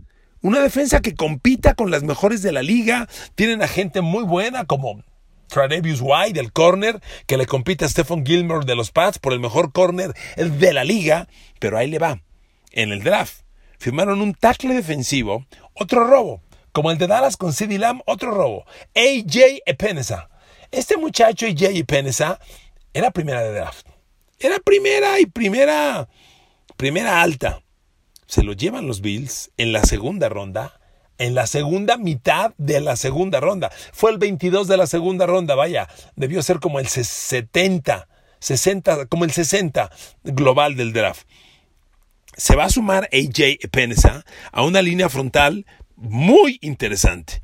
Una 0.40 0.60
defensa 0.60 1.00
que 1.00 1.14
compita 1.14 1.74
con 1.74 1.90
las 1.90 2.02
mejores 2.02 2.42
de 2.42 2.52
la 2.52 2.62
liga. 2.62 3.08
Tienen 3.34 3.62
a 3.62 3.68
gente 3.68 4.02
muy 4.02 4.24
buena 4.24 4.66
como 4.66 5.02
Tradevius 5.48 6.00
White, 6.02 6.38
el 6.38 6.52
corner, 6.52 7.00
que 7.26 7.36
le 7.36 7.46
compite 7.46 7.84
a 7.84 7.88
Stephen 7.88 8.26
Gilmore 8.26 8.66
de 8.66 8.76
los 8.76 8.90
Pats 8.90 9.18
por 9.18 9.32
el 9.32 9.40
mejor 9.40 9.72
corner 9.72 10.14
de 10.36 10.72
la 10.72 10.84
liga. 10.84 11.28
Pero 11.60 11.78
ahí 11.78 11.88
le 11.88 11.98
va. 11.98 12.20
En 12.72 12.92
el 12.92 13.02
draft 13.02 13.40
firmaron 13.78 14.20
un 14.20 14.34
tackle 14.34 14.74
defensivo, 14.74 15.46
otro 15.74 16.04
robo. 16.04 16.42
Como 16.72 16.90
el 16.90 16.98
de 16.98 17.06
Dallas 17.06 17.36
con 17.36 17.52
CD 17.52 17.78
Lamb, 17.78 18.02
otro 18.06 18.32
robo. 18.32 18.64
AJ 18.94 19.62
Epenesa 19.64 20.28
este 20.74 20.96
muchacho, 20.96 21.46
Jay 21.56 21.82
Penesa, 21.84 22.38
era 22.92 23.10
primera 23.10 23.42
de 23.42 23.52
draft. 23.52 23.86
Era 24.38 24.58
primera 24.58 25.20
y 25.20 25.26
primera, 25.26 26.08
primera 26.76 27.22
alta. 27.22 27.62
Se 28.26 28.42
lo 28.42 28.52
llevan 28.52 28.86
los 28.86 29.00
Bills 29.00 29.50
en 29.56 29.72
la 29.72 29.84
segunda 29.84 30.28
ronda, 30.28 30.80
en 31.18 31.34
la 31.34 31.46
segunda 31.46 31.96
mitad 31.96 32.54
de 32.58 32.80
la 32.80 32.96
segunda 32.96 33.40
ronda. 33.40 33.70
Fue 33.92 34.10
el 34.10 34.18
22 34.18 34.66
de 34.66 34.76
la 34.76 34.86
segunda 34.86 35.26
ronda, 35.26 35.54
vaya, 35.54 35.88
debió 36.16 36.42
ser 36.42 36.58
como 36.58 36.80
el 36.80 36.88
70, 36.88 38.08
60, 38.40 39.06
como 39.06 39.24
el 39.24 39.30
60 39.30 39.90
global 40.24 40.76
del 40.76 40.92
draft. 40.92 41.26
Se 42.36 42.56
va 42.56 42.64
a 42.64 42.70
sumar 42.70 43.08
AJ 43.12 43.68
Penesa 43.70 44.24
a 44.50 44.64
una 44.64 44.82
línea 44.82 45.08
frontal 45.08 45.66
muy 45.96 46.58
interesante 46.62 47.40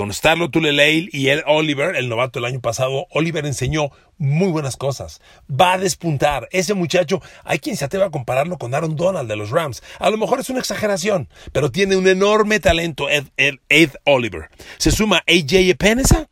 con 0.00 0.14
Starlo 0.14 0.48
Tuleleil 0.48 1.10
y 1.12 1.28
el 1.28 1.42
Oliver, 1.46 1.94
el 1.94 2.08
novato 2.08 2.40
del 2.40 2.50
año 2.50 2.62
pasado, 2.62 3.06
Oliver 3.10 3.44
enseñó 3.44 3.90
muy 4.16 4.48
buenas 4.48 4.78
cosas. 4.78 5.20
Va 5.50 5.74
a 5.74 5.78
despuntar. 5.78 6.48
Ese 6.52 6.72
muchacho, 6.72 7.20
hay 7.44 7.58
quien 7.58 7.76
se 7.76 7.84
atreva 7.84 8.06
a 8.06 8.10
compararlo 8.10 8.56
con 8.56 8.74
Aaron 8.74 8.96
Donald 8.96 9.28
de 9.28 9.36
los 9.36 9.50
Rams. 9.50 9.82
A 9.98 10.08
lo 10.08 10.16
mejor 10.16 10.40
es 10.40 10.48
una 10.48 10.58
exageración, 10.58 11.28
pero 11.52 11.70
tiene 11.70 11.96
un 11.96 12.08
enorme 12.08 12.60
talento 12.60 13.10
Ed, 13.10 13.26
Ed, 13.36 13.90
Oliver. 14.04 14.48
Se 14.78 14.90
suma 14.90 15.22
AJ 15.28 15.68
Epenesa. 15.68 16.30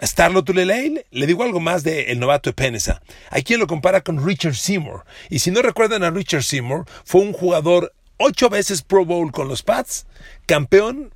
Starlo 0.00 0.44
Tuleleil, 0.44 1.06
le 1.10 1.26
digo 1.26 1.42
algo 1.42 1.58
más 1.58 1.82
del 1.82 2.08
el 2.08 2.20
novato 2.20 2.50
Epenesa. 2.50 3.02
Hay 3.30 3.42
quien 3.42 3.58
lo 3.58 3.66
compara 3.66 4.02
con 4.02 4.24
Richard 4.24 4.54
Seymour. 4.54 5.04
Y 5.28 5.40
si 5.40 5.50
no 5.50 5.60
recuerdan 5.60 6.04
a 6.04 6.10
Richard 6.10 6.44
Seymour, 6.44 6.84
fue 7.04 7.22
un 7.22 7.32
jugador 7.32 7.92
ocho 8.16 8.48
veces 8.48 8.82
Pro 8.82 9.04
Bowl 9.04 9.32
con 9.32 9.48
los 9.48 9.64
Pats, 9.64 10.06
campeón 10.46 11.12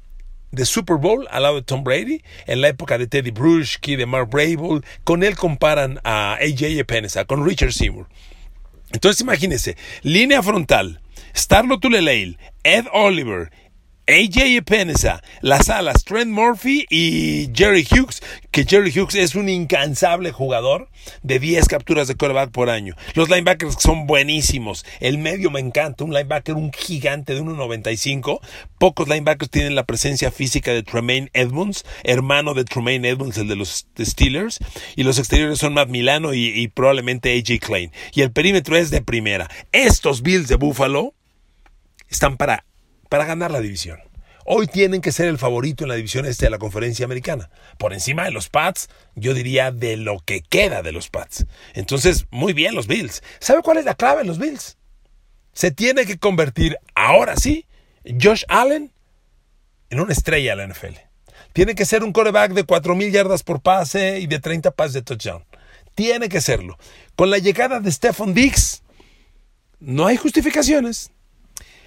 de 0.51 0.65
Super 0.65 0.97
Bowl 0.97 1.27
al 1.31 1.43
lado 1.43 1.57
de 1.57 1.63
Tom 1.63 1.85
Brady, 1.85 2.23
en 2.47 2.61
la 2.61 2.69
época 2.69 2.99
de 2.99 3.07
Teddy 3.07 3.31
Bruschi, 3.31 3.97
de 3.97 4.07
Mark 4.07 4.29
Brable, 4.31 4.81
con 5.05 5.23
él 5.23 5.37
comparan 5.37 6.01
a 6.05 6.35
AJ 6.35 6.79
Epenesa, 6.79 7.25
con 7.25 7.45
Richard 7.45 7.73
Seymour. 7.73 8.09
Entonces 8.93 9.21
imagínense, 9.21 9.77
línea 10.03 10.43
frontal, 10.43 11.01
Starlo 11.37 11.79
Tuleleil, 11.79 12.39
Ed 12.63 12.87
Oliver 12.93 13.51
AJ 14.09 14.57
Epenesa, 14.57 15.23
las 15.43 15.69
alas, 15.69 16.03
Trent 16.03 16.31
Murphy 16.31 16.87
y 16.89 17.51
Jerry 17.55 17.87
Hughes, 17.91 18.23
que 18.51 18.65
Jerry 18.65 18.91
Hughes 18.91 19.15
es 19.15 19.35
un 19.35 19.51
incansable 19.51 20.33
jugador 20.33 20.89
de 21.23 21.39
10 21.39 21.69
capturas 21.69 22.09
de 22.09 22.15
quarterback 22.15 22.51
por 22.51 22.71
año. 22.71 22.97
Los 23.13 23.29
linebackers 23.29 23.77
son 23.79 24.07
buenísimos. 24.07 24.87
El 25.01 25.19
medio 25.19 25.51
me 25.51 25.61
encanta, 25.61 26.05
un 26.05 26.15
linebacker, 26.15 26.55
un 26.55 26.73
gigante 26.73 27.35
de 27.35 27.43
1.95. 27.43 28.41
Pocos 28.79 29.09
linebackers 29.09 29.51
tienen 29.51 29.75
la 29.75 29.85
presencia 29.85 30.31
física 30.31 30.73
de 30.73 30.83
Tremaine 30.83 31.29
Edmonds, 31.35 31.85
hermano 32.03 32.55
de 32.55 32.65
Tremaine 32.65 33.07
Edmonds, 33.07 33.37
el 33.37 33.49
de 33.49 33.57
los 33.57 33.87
Steelers. 34.01 34.59
Y 34.97 35.03
los 35.03 35.19
exteriores 35.19 35.59
son 35.59 35.75
Matt 35.75 35.91
Milano 35.91 36.33
y 36.33 36.67
probablemente 36.69 37.37
AJ 37.37 37.61
Klein. 37.61 37.93
Y 38.15 38.23
el 38.23 38.33
perímetro 38.33 38.75
es 38.75 38.91
de 38.91 39.03
primera. 39.03 39.51
Estos 39.73 40.23
Bills 40.23 40.49
de 40.49 40.57
Buffalo 40.57 41.13
están 42.09 42.39
para 42.39 42.65
para 43.09 43.25
ganar 43.25 43.51
la 43.51 43.61
división. 43.61 44.01
Hoy 44.51 44.67
tienen 44.67 45.03
que 45.03 45.13
ser 45.13 45.29
el 45.29 45.37
favorito 45.37 45.85
en 45.85 45.89
la 45.89 45.95
división 45.95 46.25
este 46.25 46.47
de 46.47 46.51
la 46.51 46.59
conferencia 46.59 47.05
americana. 47.05 47.51
Por 47.77 47.93
encima 47.93 48.25
de 48.25 48.31
los 48.31 48.49
Pats, 48.49 48.89
yo 49.15 49.35
diría 49.35 49.73
de 49.73 49.99
lo 49.99 50.21
que 50.21 50.41
queda 50.41 50.83
de 50.83 50.93
los 50.93 51.11
Pats. 51.11 51.45
Entonces, 51.75 52.25
muy 52.31 52.55
bien 52.55 52.75
los 52.75 52.87
Bills. 52.87 53.23
¿Sabe 53.41 53.61
cuál 53.61 53.77
es 53.77 53.85
la 53.85 53.95
clave 53.95 54.23
en 54.23 54.27
los 54.27 54.39
Bills? 54.39 54.79
Se 55.53 55.71
tiene 55.71 56.07
que 56.07 56.19
convertir, 56.19 56.79
ahora 56.95 57.37
sí, 57.37 57.67
Josh 58.23 58.45
Allen 58.49 58.91
en 59.91 60.01
una 60.01 60.13
estrella 60.13 60.57
de 60.57 60.67
la 60.67 60.73
NFL. 60.73 60.97
Tiene 61.53 61.75
que 61.75 61.85
ser 61.85 62.03
un 62.03 62.13
coreback 62.13 62.53
de 62.53 62.67
4.000 62.67 63.11
yardas 63.11 63.43
por 63.43 63.61
pase 63.61 64.21
y 64.21 64.27
de 64.27 64.39
30 64.39 64.71
pases 64.71 64.95
de 64.95 65.03
touchdown. 65.03 65.45
Tiene 65.95 66.29
que 66.29 66.41
serlo. 66.41 66.79
Con 67.17 67.31
la 67.31 67.39
llegada 67.39 67.81
de 67.81 67.91
Stephon 67.91 68.33
Diggs, 68.33 68.83
no 69.81 70.07
hay 70.07 70.17
justificaciones. 70.17 71.11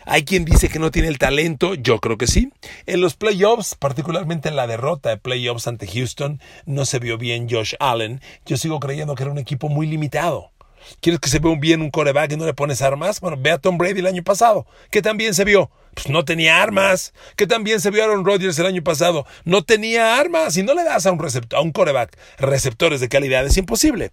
Hay 0.05 0.25
quien 0.25 0.45
dice 0.45 0.69
que 0.69 0.79
no 0.79 0.91
tiene 0.91 1.07
el 1.07 1.17
talento, 1.17 1.75
yo 1.75 1.99
creo 1.99 2.17
que 2.17 2.27
sí. 2.27 2.51
En 2.85 3.01
los 3.01 3.15
playoffs, 3.15 3.75
particularmente 3.75 4.49
en 4.49 4.55
la 4.55 4.67
derrota 4.67 5.09
de 5.09 5.17
playoffs 5.17 5.67
ante 5.67 5.87
Houston, 5.87 6.39
no 6.65 6.85
se 6.85 6.99
vio 6.99 7.17
bien 7.17 7.47
Josh 7.49 7.75
Allen. 7.79 8.21
Yo 8.45 8.57
sigo 8.57 8.79
creyendo 8.79 9.15
que 9.15 9.23
era 9.23 9.31
un 9.31 9.37
equipo 9.37 9.69
muy 9.69 9.87
limitado. 9.87 10.51
¿Quieres 10.99 11.19
que 11.19 11.29
se 11.29 11.39
vea 11.39 11.55
bien 11.59 11.81
un 11.81 11.91
coreback 11.91 12.31
y 12.31 12.37
no 12.37 12.45
le 12.45 12.53
pones 12.53 12.81
armas? 12.81 13.19
Bueno, 13.21 13.37
ve 13.39 13.51
a 13.51 13.57
Tom 13.57 13.77
Brady 13.77 13.99
el 13.99 14.07
año 14.07 14.23
pasado, 14.23 14.65
que 14.89 15.01
también 15.01 15.33
se 15.33 15.45
vio. 15.45 15.69
Pues 15.93 16.09
no 16.09 16.25
tenía 16.25 16.61
armas. 16.61 17.13
Que 17.35 17.47
también 17.47 17.81
se 17.81 17.91
vio 17.91 18.03
Aaron 18.03 18.25
Rodgers 18.25 18.57
el 18.59 18.65
año 18.65 18.83
pasado. 18.83 19.25
No 19.43 19.63
tenía 19.63 20.17
armas. 20.17 20.55
Y 20.57 20.63
no 20.63 20.73
le 20.73 20.83
das 20.83 21.05
a 21.05 21.11
un, 21.11 21.21
a 21.53 21.61
un 21.61 21.71
coreback 21.71 22.17
receptores 22.37 22.99
de 22.99 23.09
calidad, 23.09 23.45
es 23.45 23.57
imposible. 23.57 24.11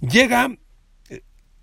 Llega 0.00 0.50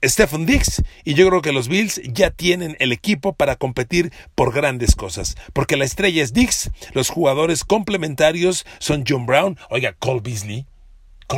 Stephen 0.04 0.46
Dix 0.46 0.84
y 1.04 1.16
yo 1.16 1.28
creo 1.28 1.42
que 1.42 1.52
los 1.52 1.68
Bills 1.68 2.02
ya 2.04 2.30
tienen 2.30 2.76
el 2.80 2.92
equipo 2.92 3.34
para 3.34 3.56
competir 3.56 4.12
por 4.36 4.54
grandes 4.54 4.96
cosas, 4.96 5.36
porque 5.54 5.78
la 5.78 5.86
estrella 5.86 6.24
es 6.24 6.34
Dix, 6.34 6.70
los 6.94 7.10
jugadores 7.10 7.64
complementarios 7.64 8.66
son 8.80 9.04
John 9.08 9.26
Brown, 9.26 9.58
oiga, 9.70 9.94
Cole 9.94 10.22
Beasley, 10.22 10.66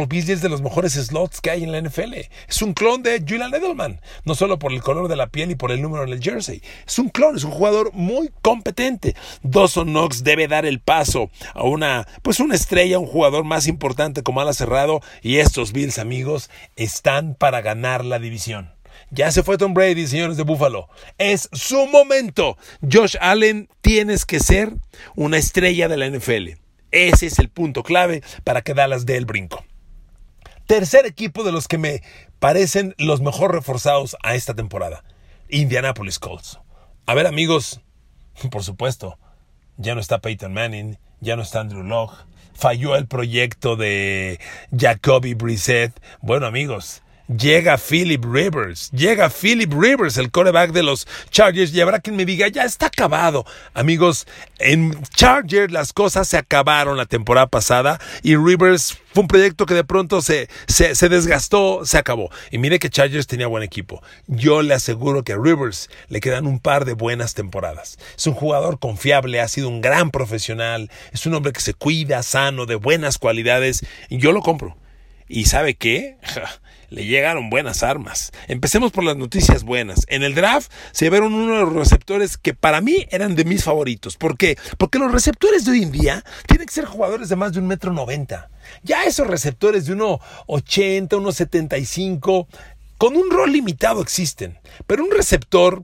Beasley 0.07 0.35
es 0.35 0.41
de 0.41 0.49
los 0.49 0.61
mejores 0.61 0.93
slots 0.93 1.41
que 1.41 1.49
hay 1.49 1.63
en 1.63 1.71
la 1.71 1.81
NFL. 1.81 2.13
Es 2.47 2.61
un 2.61 2.73
clon 2.73 3.03
de 3.03 3.19
Julian 3.19 3.53
Edelman, 3.53 4.01
no 4.23 4.35
solo 4.35 4.59
por 4.59 4.71
el 4.71 4.81
color 4.81 5.07
de 5.07 5.15
la 5.15 5.27
piel 5.27 5.51
y 5.51 5.55
por 5.55 5.71
el 5.71 5.81
número 5.81 6.03
en 6.03 6.09
el 6.09 6.21
jersey. 6.21 6.61
Es 6.87 6.99
un 6.99 7.09
clon, 7.09 7.35
es 7.35 7.43
un 7.43 7.51
jugador 7.51 7.91
muy 7.93 8.31
competente. 8.41 9.15
Dawson 9.41 9.87
Knox 9.87 10.23
debe 10.23 10.47
dar 10.47 10.65
el 10.65 10.79
paso 10.79 11.29
a 11.53 11.63
una, 11.63 12.07
pues 12.21 12.39
una 12.39 12.55
estrella, 12.55 12.99
un 12.99 13.07
jugador 13.07 13.43
más 13.43 13.67
importante 13.67 14.23
como 14.23 14.41
ala 14.41 14.53
cerrado 14.53 15.01
y 15.21 15.37
estos 15.37 15.73
Bills 15.73 15.99
amigos 15.99 16.49
están 16.75 17.35
para 17.35 17.61
ganar 17.61 18.05
la 18.05 18.19
división. 18.19 18.71
Ya 19.11 19.31
se 19.31 19.43
fue 19.43 19.57
Tom 19.57 19.73
Brady, 19.73 20.07
señores 20.07 20.37
de 20.37 20.43
Buffalo. 20.43 20.87
Es 21.17 21.49
su 21.51 21.87
momento. 21.87 22.57
Josh 22.91 23.15
Allen, 23.19 23.69
tienes 23.81 24.25
que 24.25 24.39
ser 24.39 24.73
una 25.15 25.37
estrella 25.37 25.87
de 25.87 25.97
la 25.97 26.07
NFL. 26.07 26.59
Ese 26.91 27.27
es 27.27 27.39
el 27.39 27.49
punto 27.49 27.83
clave 27.83 28.23
para 28.43 28.61
que 28.61 28.73
Dallas 28.73 29.05
dé 29.05 29.17
el 29.17 29.25
brinco. 29.25 29.63
Tercer 30.69 31.07
equipo 31.07 31.43
de 31.43 31.51
los 31.51 31.67
que 31.67 31.79
me 31.79 32.03
parecen 32.37 32.93
los 32.99 33.21
mejor 33.21 33.55
reforzados 33.55 34.15
a 34.21 34.35
esta 34.35 34.53
temporada. 34.53 35.03
Indianapolis 35.49 36.19
Colts. 36.19 36.59
A 37.07 37.15
ver 37.15 37.25
amigos, 37.25 37.81
por 38.51 38.63
supuesto, 38.63 39.17
ya 39.77 39.95
no 39.95 39.99
está 39.99 40.19
Peyton 40.19 40.53
Manning, 40.53 40.99
ya 41.21 41.35
no 41.35 41.41
está 41.41 41.61
Andrew 41.61 41.81
Locke, 41.81 42.23
falló 42.53 42.95
el 42.95 43.07
proyecto 43.07 43.77
de 43.77 44.39
Jacoby 44.71 45.33
Brissett. 45.33 45.99
Bueno 46.21 46.45
amigos, 46.45 47.01
llega 47.29 47.77
Philip 47.77 48.23
Rivers, 48.25 48.89
llega 48.91 49.29
Philip 49.29 49.71
Rivers, 49.71 50.17
el 50.17 50.31
coreback 50.31 50.71
de 50.71 50.83
los 50.83 51.07
Chargers, 51.29 51.73
y 51.73 51.81
habrá 51.81 51.99
quien 51.99 52.15
me 52.15 52.25
diga, 52.25 52.47
ya 52.47 52.63
está 52.63 52.87
acabado. 52.87 53.45
Amigos, 53.73 54.27
en 54.57 55.01
Chargers 55.15 55.71
las 55.71 55.93
cosas 55.93 56.27
se 56.27 56.37
acabaron 56.37 56.97
la 56.97 57.05
temporada 57.05 57.47
pasada 57.47 57.99
y 58.23 58.35
Rivers 58.35 58.97
fue 59.13 59.21
un 59.21 59.27
proyecto 59.27 59.65
que 59.65 59.73
de 59.73 59.83
pronto 59.83 60.21
se, 60.21 60.49
se, 60.67 60.95
se, 60.95 61.09
desgastó, 61.09 61.85
se 61.85 61.97
acabó. 61.97 62.29
Y 62.51 62.57
mire 62.57 62.79
que 62.79 62.89
Chargers 62.89 63.27
tenía 63.27 63.47
buen 63.47 63.63
equipo. 63.63 64.01
Yo 64.27 64.61
le 64.61 64.73
aseguro 64.73 65.23
que 65.23 65.33
a 65.33 65.37
Rivers 65.37 65.89
le 66.09 66.19
quedan 66.19 66.47
un 66.47 66.59
par 66.59 66.85
de 66.85 66.93
buenas 66.93 67.33
temporadas. 67.33 67.97
Es 68.17 68.27
un 68.27 68.33
jugador 68.33 68.79
confiable, 68.79 69.41
ha 69.41 69.47
sido 69.47 69.69
un 69.69 69.81
gran 69.81 70.11
profesional, 70.11 70.91
es 71.11 71.25
un 71.25 71.33
hombre 71.33 71.53
que 71.53 71.61
se 71.61 71.73
cuida, 71.73 72.23
sano, 72.23 72.65
de 72.65 72.75
buenas 72.75 73.17
cualidades, 73.17 73.85
y 74.09 74.17
yo 74.17 74.31
lo 74.31 74.41
compro. 74.41 74.77
¿Y 75.27 75.45
sabe 75.45 75.75
qué? 75.75 76.17
Le 76.89 77.05
llegaron 77.05 77.49
buenas 77.49 77.83
armas. 77.83 78.31
Empecemos 78.47 78.91
por 78.91 79.03
las 79.03 79.17
noticias 79.17 79.63
buenas. 79.63 80.05
En 80.07 80.23
el 80.23 80.35
draft 80.35 80.71
se 80.91 81.05
llevaron 81.05 81.33
uno 81.33 81.53
de 81.53 81.61
los 81.61 81.73
receptores 81.73 82.37
que 82.37 82.53
para 82.53 82.81
mí 82.81 83.07
eran 83.11 83.35
de 83.35 83.45
mis 83.45 83.63
favoritos. 83.63 84.17
¿Por 84.17 84.37
qué? 84.37 84.57
Porque 84.77 84.99
los 84.99 85.11
receptores 85.11 85.65
de 85.65 85.71
hoy 85.71 85.83
en 85.83 85.91
día 85.91 86.23
tienen 86.47 86.67
que 86.67 86.73
ser 86.73 86.85
jugadores 86.85 87.29
de 87.29 87.35
más 87.35 87.53
de 87.53 87.59
un 87.59 87.67
metro 87.67 87.93
noventa. 87.93 88.49
Ya 88.83 89.03
esos 89.03 89.27
receptores 89.27 89.85
de 89.85 89.93
uno 89.93 90.19
ochenta, 90.47 91.17
uno 91.17 91.31
setenta 91.31 91.77
y 91.77 91.85
cinco, 91.85 92.47
con 92.97 93.15
un 93.15 93.29
rol 93.31 93.51
limitado 93.51 94.01
existen. 94.01 94.59
Pero 94.85 95.03
un 95.03 95.11
receptor, 95.11 95.83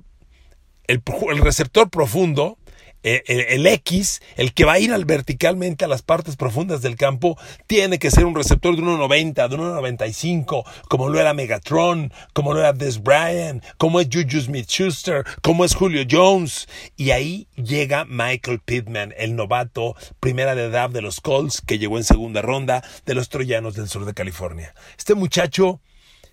el, 0.87 1.01
el 1.29 1.37
receptor 1.37 1.89
profundo, 1.89 2.57
el, 3.05 3.67
X, 3.67 4.21
el 4.35 4.53
que 4.53 4.65
va 4.65 4.73
a 4.73 4.79
ir 4.79 4.91
al 4.91 5.05
verticalmente 5.05 5.85
a 5.85 5.87
las 5.87 6.01
partes 6.01 6.35
profundas 6.35 6.81
del 6.81 6.95
campo, 6.95 7.37
tiene 7.67 7.99
que 7.99 8.09
ser 8.09 8.25
un 8.25 8.33
receptor 8.33 8.75
de 8.75 8.81
1.90, 8.81 9.47
de 9.47 9.57
1.95, 9.57 10.63
como 10.89 11.09
lo 11.09 11.19
era 11.19 11.35
Megatron, 11.35 12.11
como 12.33 12.53
lo 12.53 12.61
era 12.61 12.73
Des 12.73 13.03
Bryant, 13.03 13.63
como 13.77 13.99
es 13.99 14.07
Juju 14.11 14.41
Smith-Schuster, 14.41 15.23
como 15.43 15.65
es 15.65 15.75
Julio 15.75 16.03
Jones. 16.09 16.67
Y 16.97 17.11
ahí 17.11 17.47
llega 17.55 18.05
Michael 18.05 18.59
Pittman, 18.59 19.13
el 19.17 19.35
novato, 19.35 19.95
primera 20.19 20.55
de 20.55 20.65
edad 20.65 20.89
de 20.89 21.03
los 21.03 21.21
Colts, 21.21 21.61
que 21.61 21.77
llegó 21.77 21.97
en 21.97 22.03
segunda 22.03 22.41
ronda 22.41 22.83
de 23.05 23.13
los 23.13 23.29
Troyanos 23.29 23.75
del 23.75 23.87
sur 23.87 24.05
de 24.05 24.15
California. 24.15 24.73
Este 24.97 25.13
muchacho, 25.13 25.79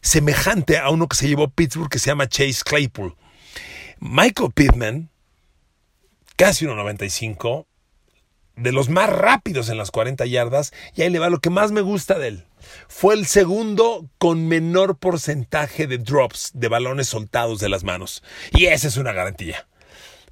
semejante 0.00 0.78
a 0.78 0.88
uno 0.88 1.06
que 1.06 1.16
se 1.16 1.28
llevó 1.28 1.48
Pittsburgh, 1.48 1.90
que 1.90 1.98
se 1.98 2.06
llama 2.06 2.28
Chase 2.28 2.62
Claypool. 2.64 3.14
Michael 4.00 4.52
Pittman 4.52 5.11
casi 6.36 6.66
1.95, 6.66 7.66
de 8.56 8.72
los 8.72 8.88
más 8.88 9.08
rápidos 9.10 9.68
en 9.68 9.78
las 9.78 9.90
40 9.90 10.26
yardas, 10.26 10.72
y 10.94 11.02
ahí 11.02 11.10
le 11.10 11.18
va 11.18 11.30
lo 11.30 11.40
que 11.40 11.50
más 11.50 11.72
me 11.72 11.80
gusta 11.80 12.18
de 12.18 12.28
él. 12.28 12.46
Fue 12.88 13.14
el 13.14 13.26
segundo 13.26 14.08
con 14.18 14.46
menor 14.46 14.98
porcentaje 14.98 15.86
de 15.86 15.98
drops 15.98 16.52
de 16.54 16.68
balones 16.68 17.08
soltados 17.08 17.58
de 17.60 17.68
las 17.68 17.84
manos. 17.84 18.22
Y 18.52 18.66
esa 18.66 18.88
es 18.88 18.96
una 18.96 19.12
garantía. 19.12 19.66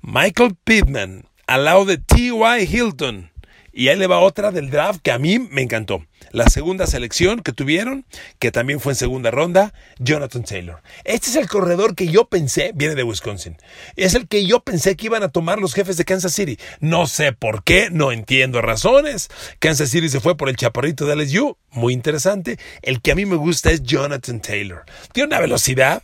Michael 0.02 0.57
Pittman, 0.64 1.28
al 1.47 1.64
lado 1.64 1.85
de 1.85 1.99
T.Y. 1.99 2.64
Hilton, 2.64 3.30
y 3.73 3.89
ahí 3.89 3.97
le 3.97 4.07
va 4.07 4.21
otra 4.21 4.50
del 4.50 4.71
draft 4.71 5.00
que 5.03 5.12
a 5.12 5.19
mí 5.19 5.39
me 5.39 5.62
encantó. 5.62 6.05
La 6.33 6.49
segunda 6.49 6.87
selección 6.87 7.41
que 7.41 7.53
tuvieron, 7.53 8.05
que 8.39 8.53
también 8.53 8.81
fue 8.81 8.93
en 8.93 8.97
segunda 8.97 9.31
ronda, 9.31 9.73
Jonathan 9.99 10.45
Taylor. 10.45 10.83
Este 11.05 11.31
es 11.31 11.37
el 11.37 11.49
corredor 11.49 11.95
que 11.95 12.09
yo 12.09 12.27
pensé, 12.27 12.73
viene 12.75 12.95
de 12.95 13.03
Wisconsin. 13.03 13.57
Es 13.97 14.15
el 14.15 14.29
que 14.29 14.47
yo 14.47 14.61
pensé 14.61 14.97
que 14.97 15.07
iban 15.07 15.23
a 15.23 15.29
tomar 15.29 15.59
los 15.59 15.75
jefes 15.75 15.97
de 15.97 16.05
Kansas 16.05 16.33
City. 16.33 16.59
No 16.81 17.07
sé 17.07 17.33
por 17.33 17.65
qué, 17.65 17.89
no 17.91 18.12
entiendo 18.12 18.61
razones. 18.61 19.29
Kansas 19.59 19.91
City 19.91 20.09
se 20.09 20.21
fue 20.21 20.37
por 20.37 20.49
el 20.49 20.57
chaparrito 20.57 21.07
de 21.07 21.17
LSU, 21.17 21.57
muy 21.71 21.93
interesante. 21.93 22.59
El 22.83 23.00
que 23.00 23.12
a 23.12 23.15
mí 23.15 23.27
me 23.27 23.37
gusta 23.37 23.71
es 23.71 23.83
Jonathan 23.83 24.41
Taylor. 24.41 24.85
Tiene 25.12 25.29
una 25.29 25.41
velocidad. 25.41 26.03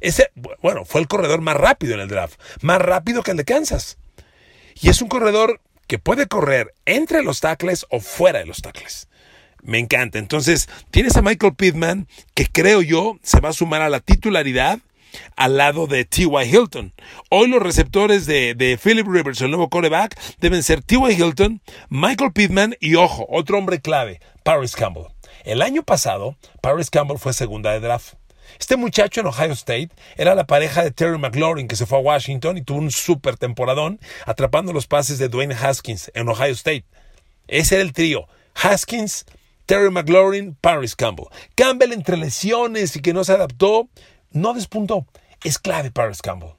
Ese, 0.00 0.30
bueno, 0.60 0.84
fue 0.84 1.00
el 1.00 1.08
corredor 1.08 1.40
más 1.40 1.56
rápido 1.56 1.94
en 1.94 2.00
el 2.00 2.08
draft, 2.08 2.38
más 2.60 2.80
rápido 2.80 3.22
que 3.22 3.30
el 3.30 3.38
de 3.38 3.44
Kansas. 3.44 3.96
Y 4.80 4.90
es 4.90 5.00
un 5.00 5.08
corredor 5.08 5.60
que 5.86 5.98
puede 5.98 6.26
correr 6.26 6.74
entre 6.84 7.22
los 7.22 7.40
tackles 7.40 7.86
o 7.90 8.00
fuera 8.00 8.40
de 8.40 8.46
los 8.46 8.62
tackles. 8.62 9.08
Me 9.62 9.78
encanta. 9.78 10.18
Entonces, 10.18 10.68
tienes 10.90 11.16
a 11.16 11.22
Michael 11.22 11.54
Pittman, 11.54 12.06
que 12.34 12.46
creo 12.46 12.82
yo 12.82 13.18
se 13.22 13.40
va 13.40 13.48
a 13.48 13.54
sumar 13.54 13.80
a 13.82 13.88
la 13.88 14.00
titularidad 14.00 14.78
al 15.36 15.56
lado 15.56 15.86
de 15.86 16.04
T.Y. 16.04 16.44
Hilton. 16.44 16.92
Hoy 17.30 17.48
los 17.48 17.62
receptores 17.62 18.26
de, 18.26 18.78
Philip 18.82 19.06
Rivers, 19.06 19.40
el 19.40 19.50
nuevo 19.50 19.70
coreback, 19.70 20.18
deben 20.40 20.62
ser 20.62 20.82
T.Y. 20.82 21.12
Hilton, 21.12 21.62
Michael 21.88 22.32
Pittman 22.32 22.76
y, 22.80 22.96
ojo, 22.96 23.26
otro 23.28 23.58
hombre 23.58 23.80
clave, 23.80 24.20
Paris 24.42 24.76
Campbell. 24.76 25.06
El 25.44 25.62
año 25.62 25.82
pasado, 25.82 26.36
Paris 26.60 26.90
Campbell 26.90 27.18
fue 27.18 27.32
segunda 27.32 27.72
de 27.72 27.80
draft. 27.80 28.14
Este 28.58 28.76
muchacho 28.76 29.20
en 29.20 29.26
Ohio 29.26 29.52
State 29.52 29.90
era 30.16 30.34
la 30.34 30.46
pareja 30.46 30.82
de 30.82 30.90
Terry 30.90 31.18
McLaurin 31.18 31.68
que 31.68 31.76
se 31.76 31.86
fue 31.86 31.98
a 31.98 32.02
Washington 32.02 32.58
y 32.58 32.62
tuvo 32.62 32.78
un 32.78 32.90
super 32.90 33.36
temporadón 33.36 34.00
atrapando 34.26 34.72
los 34.72 34.86
pases 34.86 35.18
de 35.18 35.28
Dwayne 35.28 35.54
Haskins 35.54 36.10
en 36.14 36.28
Ohio 36.28 36.52
State. 36.52 36.84
Ese 37.48 37.76
era 37.76 37.82
el 37.82 37.92
trío. 37.92 38.26
Haskins, 38.54 39.26
Terry 39.66 39.90
McLaurin, 39.90 40.56
Paris 40.60 40.94
Campbell. 40.94 41.26
Campbell 41.54 41.92
entre 41.92 42.16
lesiones 42.16 42.96
y 42.96 43.00
que 43.00 43.12
no 43.12 43.24
se 43.24 43.32
adaptó, 43.32 43.88
no 44.30 44.54
despuntó. 44.54 45.06
Es 45.42 45.58
clave 45.58 45.90
Paris 45.90 46.22
Campbell. 46.22 46.52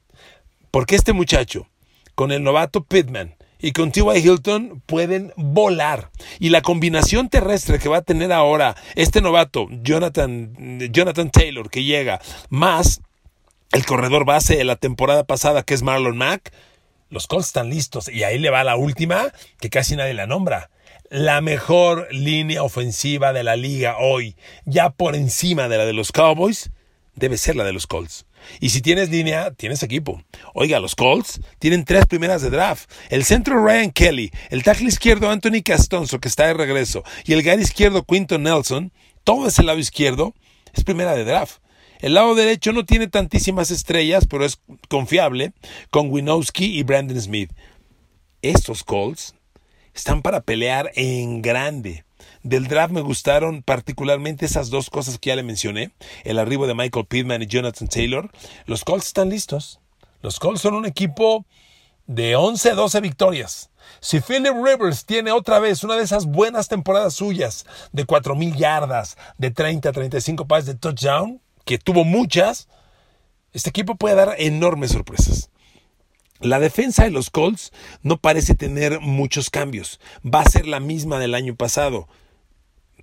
Porque 0.71 0.95
este 0.95 1.13
muchacho, 1.13 1.67
con 2.15 2.31
el 2.31 2.43
novato 2.43 2.83
Pittman, 2.83 3.35
y 3.59 3.71
con 3.71 3.91
T.Y. 3.91 4.19
Hilton 4.19 4.81
pueden 4.85 5.33
volar. 5.35 6.11
Y 6.39 6.49
la 6.49 6.61
combinación 6.61 7.29
terrestre 7.29 7.79
que 7.79 7.89
va 7.89 7.97
a 7.97 8.01
tener 8.01 8.31
ahora 8.31 8.75
este 8.95 9.21
novato, 9.21 9.67
Jonathan, 9.81 10.79
Jonathan 10.91 11.29
Taylor, 11.31 11.69
que 11.69 11.83
llega, 11.83 12.21
más 12.49 13.01
el 13.71 13.85
corredor 13.85 14.25
base 14.25 14.55
de 14.57 14.63
la 14.63 14.75
temporada 14.75 15.23
pasada, 15.25 15.63
que 15.63 15.73
es 15.73 15.83
Marlon 15.83 16.17
Mack, 16.17 16.53
los 17.09 17.27
Colts 17.27 17.47
están 17.47 17.69
listos. 17.69 18.09
Y 18.09 18.23
ahí 18.23 18.39
le 18.39 18.49
va 18.49 18.63
la 18.63 18.75
última, 18.75 19.31
que 19.59 19.69
casi 19.69 19.95
nadie 19.95 20.13
la 20.13 20.27
nombra. 20.27 20.69
La 21.09 21.41
mejor 21.41 22.07
línea 22.11 22.63
ofensiva 22.63 23.31
de 23.31 23.43
la 23.43 23.55
liga 23.55 23.97
hoy, 23.99 24.35
ya 24.65 24.89
por 24.89 25.15
encima 25.15 25.67
de 25.67 25.77
la 25.77 25.85
de 25.85 25.93
los 25.93 26.11
Cowboys, 26.11 26.71
debe 27.15 27.37
ser 27.37 27.55
la 27.55 27.63
de 27.63 27.73
los 27.73 27.87
Colts. 27.87 28.25
Y 28.59 28.69
si 28.69 28.81
tienes 28.81 29.09
línea, 29.09 29.51
tienes 29.51 29.83
equipo. 29.83 30.21
Oiga, 30.53 30.79
los 30.79 30.95
Colts 30.95 31.41
tienen 31.59 31.85
tres 31.85 32.05
primeras 32.05 32.41
de 32.41 32.49
draft. 32.49 32.89
El 33.09 33.23
centro 33.23 33.63
Ryan 33.63 33.91
Kelly, 33.91 34.31
el 34.49 34.63
tackle 34.63 34.87
izquierdo 34.87 35.29
Anthony 35.29 35.61
Castonzo, 35.63 36.19
que 36.19 36.27
está 36.27 36.47
de 36.47 36.53
regreso, 36.53 37.03
y 37.25 37.33
el 37.33 37.43
guard 37.43 37.59
izquierdo 37.59 38.03
Quinton 38.03 38.43
Nelson, 38.43 38.91
todo 39.23 39.47
ese 39.47 39.63
lado 39.63 39.79
izquierdo 39.79 40.33
es 40.73 40.83
primera 40.83 41.15
de 41.15 41.25
draft. 41.25 41.59
El 41.99 42.13
lado 42.13 42.35
derecho 42.35 42.71
no 42.71 42.85
tiene 42.85 43.07
tantísimas 43.07 43.71
estrellas, 43.71 44.27
pero 44.29 44.45
es 44.45 44.59
confiable, 44.89 45.53
con 45.89 46.11
Winowski 46.11 46.77
y 46.77 46.83
Brandon 46.83 47.19
Smith. 47.19 47.51
Estos 48.41 48.83
Colts 48.83 49.33
están 49.93 50.21
para 50.21 50.41
pelear 50.41 50.91
en 50.95 51.41
grande. 51.41 52.04
Del 52.45 52.67
draft 52.67 52.93
me 52.93 53.01
gustaron 53.01 53.63
particularmente 53.63 54.45
esas 54.45 54.69
dos 54.69 54.91
cosas 54.91 55.17
que 55.17 55.29
ya 55.29 55.35
le 55.35 55.41
mencioné, 55.41 55.93
el 56.23 56.37
arribo 56.37 56.67
de 56.67 56.75
Michael 56.75 57.07
Pittman 57.07 57.41
y 57.41 57.47
Jonathan 57.47 57.87
Taylor. 57.87 58.29
Los 58.67 58.83
Colts 58.83 59.07
están 59.07 59.29
listos. 59.29 59.79
Los 60.21 60.39
Colts 60.39 60.61
son 60.61 60.75
un 60.75 60.85
equipo 60.85 61.47
de 62.05 62.35
11, 62.35 62.73
12 62.75 63.01
victorias. 63.01 63.71
Si 63.99 64.19
Philip 64.19 64.53
Rivers 64.63 65.07
tiene 65.07 65.31
otra 65.31 65.57
vez 65.57 65.83
una 65.83 65.95
de 65.95 66.03
esas 66.03 66.27
buenas 66.27 66.67
temporadas 66.67 67.15
suyas 67.15 67.65
de 67.93 68.05
4.000 68.05 68.55
yardas, 68.55 69.17
de 69.39 69.49
30, 69.49 69.91
35 69.91 70.45
pases 70.45 70.67
de 70.67 70.75
touchdown, 70.75 71.41
que 71.65 71.79
tuvo 71.79 72.03
muchas, 72.03 72.67
este 73.53 73.71
equipo 73.71 73.95
puede 73.95 74.17
dar 74.17 74.35
enormes 74.37 74.91
sorpresas. 74.91 75.49
La 76.41 76.59
defensa 76.59 77.05
de 77.05 77.09
los 77.09 77.31
Colts 77.31 77.73
no 78.03 78.17
parece 78.17 78.53
tener 78.53 78.99
muchos 78.99 79.49
cambios. 79.49 79.99
Va 80.23 80.41
a 80.41 80.49
ser 80.49 80.67
la 80.67 80.79
misma 80.79 81.17
del 81.17 81.33
año 81.33 81.55
pasado. 81.55 82.07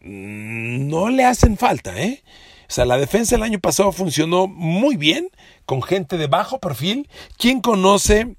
No 0.02 1.10
le 1.10 1.24
hacen 1.24 1.56
falta, 1.56 2.00
¿eh? 2.00 2.22
O 2.68 2.72
sea, 2.72 2.84
la 2.84 2.96
defensa 2.96 3.36
del 3.36 3.42
año 3.42 3.60
pasado 3.60 3.92
funcionó 3.92 4.46
muy 4.46 4.96
bien 4.96 5.28
con 5.66 5.82
gente 5.82 6.16
de 6.16 6.26
bajo 6.26 6.58
perfil. 6.58 7.08
¿Quién 7.36 7.60
conoce 7.60 8.36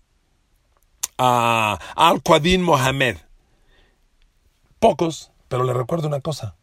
a 1.18 1.78
Al-Qadim 1.96 2.62
Mohamed? 2.62 3.18
Pocos, 4.80 5.32
pero 5.48 5.64
le 5.64 5.74
recuerdo 5.74 6.08
una 6.08 6.20
cosa. 6.20 6.56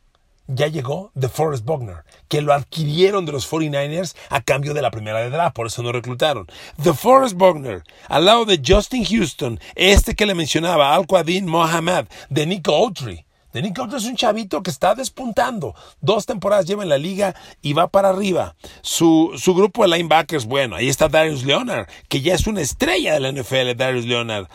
Ya 0.49 0.67
llegó 0.67 1.13
The 1.19 1.29
Forest 1.29 1.65
Buckner, 1.65 2.05
que 2.29 2.43
lo 2.43 2.53
adquirieron 2.53 3.25
de 3.25 3.33
los 3.33 3.49
49ers 3.49 4.17
a 4.31 4.43
cambio 4.43 4.75
de 4.75 4.83
la 4.83 4.91
primera 4.91 5.21
de 5.21 5.31
draft, 5.31 5.55
por 5.55 5.69
eso 5.69 5.83
no 5.83 5.93
reclutaron. 5.93 6.49
The 6.83 6.93
Forest 6.93 7.37
Buckner, 7.37 7.85
al 8.09 8.25
lado 8.25 8.45
de 8.45 8.61
Justin 8.67 9.05
Houston, 9.05 9.61
este 9.77 10.17
que 10.17 10.27
le 10.27 10.35
mencionaba, 10.35 10.93
Al-Qadim 10.97 11.47
Mohamed, 11.47 12.07
de 12.31 12.47
Nico 12.47 12.75
Autry. 12.75 13.25
De 13.53 13.63
Nick 13.63 13.79
es 13.95 14.05
un 14.05 14.17
chavito 14.17 14.63
que 14.63 14.71
está 14.71 14.95
despuntando. 14.95 15.75
Dos 16.01 16.27
temporadas 16.27 16.67
lleva 16.67 16.85
en 16.85 16.89
la 16.89 16.99
liga 16.99 17.35
y 17.63 17.73
va 17.73 17.89
para 17.89 18.11
arriba. 18.11 18.55
Su, 18.83 19.33
su 19.37 19.55
grupo 19.55 19.83
de 19.83 19.97
linebackers, 19.97 20.47
bueno, 20.47 20.77
ahí 20.77 20.89
está 20.89 21.09
Darius 21.09 21.45
Leonard, 21.45 21.89
que 22.09 22.21
ya 22.21 22.35
es 22.35 22.47
una 22.47 22.61
estrella 22.61 23.15
de 23.15 23.21
la 23.21 23.33
NFL, 23.33 23.75
Darius 23.77 24.07
Leonard. 24.07 24.47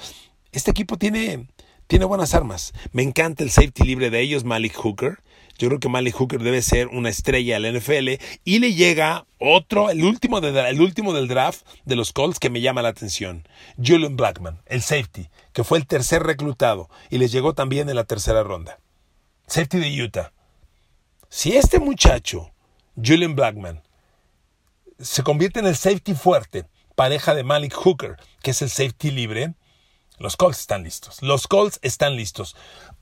Este 0.51 0.71
equipo 0.71 0.97
tiene, 0.97 1.47
tiene 1.88 2.05
buenas 2.05 2.34
armas. 2.34 2.73
Me 2.93 3.03
encanta 3.03 3.43
el 3.43 3.51
safety 3.51 3.84
libre 3.84 4.10
de 4.10 4.21
ellos, 4.21 4.45
Malik 4.45 4.75
Hooker. 4.75 5.19
Yo 5.58 5.69
creo 5.69 5.79
que 5.79 5.89
Malik 5.89 6.15
Hooker 6.15 6.41
debe 6.41 6.62
ser 6.62 6.88
una 6.88 7.10
estrella 7.10 7.60
del 7.60 7.79
NFL 7.79 8.21
y 8.43 8.60
le 8.60 8.73
llega 8.73 9.25
otro, 9.39 9.89
el 9.89 10.03
último, 10.03 10.39
el 10.39 10.81
último 10.81 11.13
del 11.13 11.29
draft 11.29 11.65
de 11.86 11.95
los 11.95 12.12
Colts 12.12 12.39
que 12.39 12.49
me 12.49 12.60
llama 12.60 12.81
la 12.81 12.89
atención. 12.89 13.47
Julian 13.77 14.17
Blackman, 14.17 14.62
el 14.65 14.81
safety, 14.81 15.29
que 15.53 15.63
fue 15.63 15.77
el 15.77 15.88
tercer 15.88 16.23
reclutado 16.23 16.89
y 17.10 17.19
les 17.19 17.31
llegó 17.31 17.53
también 17.53 17.89
en 17.89 17.95
la 17.95 18.03
tercera 18.03 18.43
ronda. 18.43 18.79
Safety 19.47 19.79
de 19.79 20.03
Utah. 20.03 20.34
Si 21.29 21.55
este 21.55 21.79
muchacho, 21.79 22.51
Julian 22.95 23.36
Blackman, 23.36 23.84
se 24.99 25.23
convierte 25.23 25.60
en 25.60 25.67
el 25.67 25.75
safety 25.75 26.13
fuerte, 26.13 26.65
pareja 26.95 27.36
de 27.36 27.43
Malik 27.43 27.73
Hooker, 27.73 28.17
que 28.41 28.51
es 28.51 28.62
el 28.62 28.69
safety 28.69 29.12
libre, 29.12 29.53
los 30.17 30.38
Colts 30.38 30.60
están 30.62 30.84
listos. 30.84 31.21
Los 31.21 31.47
Colts 31.47 31.79
están 31.81 32.15
listos. 32.15 32.55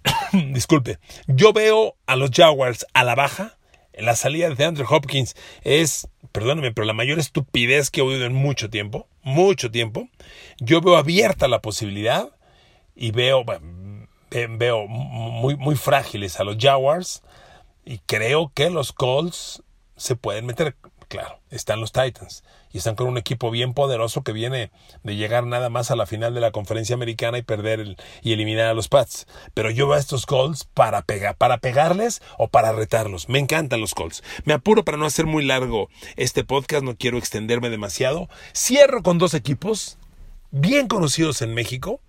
Disculpe, 0.34 1.00
yo 1.28 1.54
veo 1.54 1.96
a 2.08 2.16
los 2.16 2.32
Jaguars 2.32 2.86
a 2.94 3.04
la 3.04 3.16
baja. 3.16 3.58
La 3.94 4.16
salida 4.16 4.50
de 4.50 4.66
Andrew 4.66 4.88
Hopkins 4.90 5.36
es, 5.62 6.08
perdóneme, 6.32 6.72
pero 6.72 6.86
la 6.86 6.94
mayor 6.94 7.20
estupidez 7.20 7.92
que 7.92 8.02
he 8.02 8.04
oído 8.04 8.26
en 8.26 8.34
mucho 8.34 8.72
tiempo. 8.72 9.08
Mucho 9.22 9.70
tiempo. 9.70 10.10
Yo 10.58 10.82
veo 10.82 10.98
abierta 10.98 11.48
la 11.48 11.62
posibilidad 11.62 12.30
y 12.96 13.12
veo, 13.12 13.44
veo 14.50 14.88
muy, 14.88 15.56
muy 15.56 15.76
frágiles 15.76 16.40
a 16.40 16.44
los 16.44 16.58
Jaguars. 16.58 17.24
Y 17.86 18.00
creo 18.00 18.52
que 18.54 18.70
los 18.70 18.94
Colts 18.94 19.64
se 19.96 20.16
pueden 20.16 20.46
meter 20.46 20.76
Claro, 21.14 21.40
están 21.52 21.80
los 21.80 21.92
Titans 21.92 22.44
y 22.72 22.80
están 22.80 22.96
con 22.96 23.08
un 23.08 23.20
equipo 23.20 23.52
bien 23.52 23.76
poderoso 23.76 24.24
que 24.24 24.32
viene 24.32 24.72
de 25.04 25.16
llegar 25.16 25.46
nada 25.46 25.70
más 25.70 25.92
a 25.92 25.96
la 25.96 26.08
final 26.08 26.34
de 26.34 26.42
la 26.42 26.50
conferencia 26.50 26.96
americana 26.96 27.38
y 27.38 27.44
perder 27.44 27.98
y 28.24 28.34
eliminar 28.34 28.66
a 28.66 28.74
los 28.74 28.88
Pats. 28.88 29.28
Pero 29.54 29.70
yo 29.70 29.86
veo 29.86 29.96
a 29.96 30.00
estos 30.00 30.26
Colts 30.26 30.64
para, 30.74 31.04
pegar, 31.04 31.36
para 31.36 31.60
pegarles 31.60 32.24
o 32.40 32.48
para 32.48 32.72
retarlos. 32.72 33.30
Me 33.30 33.38
encantan 33.38 33.80
los 33.80 33.94
Colts. 33.94 34.24
Me 34.44 34.54
apuro 34.54 34.84
para 34.84 34.98
no 34.98 35.06
hacer 35.06 35.28
muy 35.28 35.46
largo 35.46 35.88
este 36.16 36.44
podcast, 36.44 36.84
no 36.84 36.96
quiero 36.96 37.20
extenderme 37.20 37.70
demasiado. 37.70 38.28
Cierro 38.56 39.04
con 39.04 39.20
dos 39.20 39.36
equipos 39.36 40.00
bien 40.50 40.88
conocidos 40.88 41.44
en 41.44 41.54
México 41.54 42.02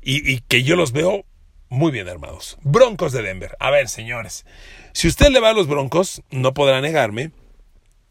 y 0.00 0.42
que 0.42 0.62
yo 0.62 0.76
los 0.76 0.92
veo 0.92 1.24
muy 1.68 1.92
bien 1.92 2.08
armados. 2.08 2.58
Broncos 2.62 3.12
de 3.12 3.22
Denver. 3.22 3.56
A 3.60 3.70
ver, 3.70 3.88
señores, 3.88 4.46
si 4.92 5.08
usted 5.08 5.28
le 5.28 5.40
va 5.40 5.50
a 5.50 5.54
los 5.54 5.66
Broncos, 5.66 6.22
no 6.30 6.54
podrá 6.54 6.80
negarme 6.80 7.32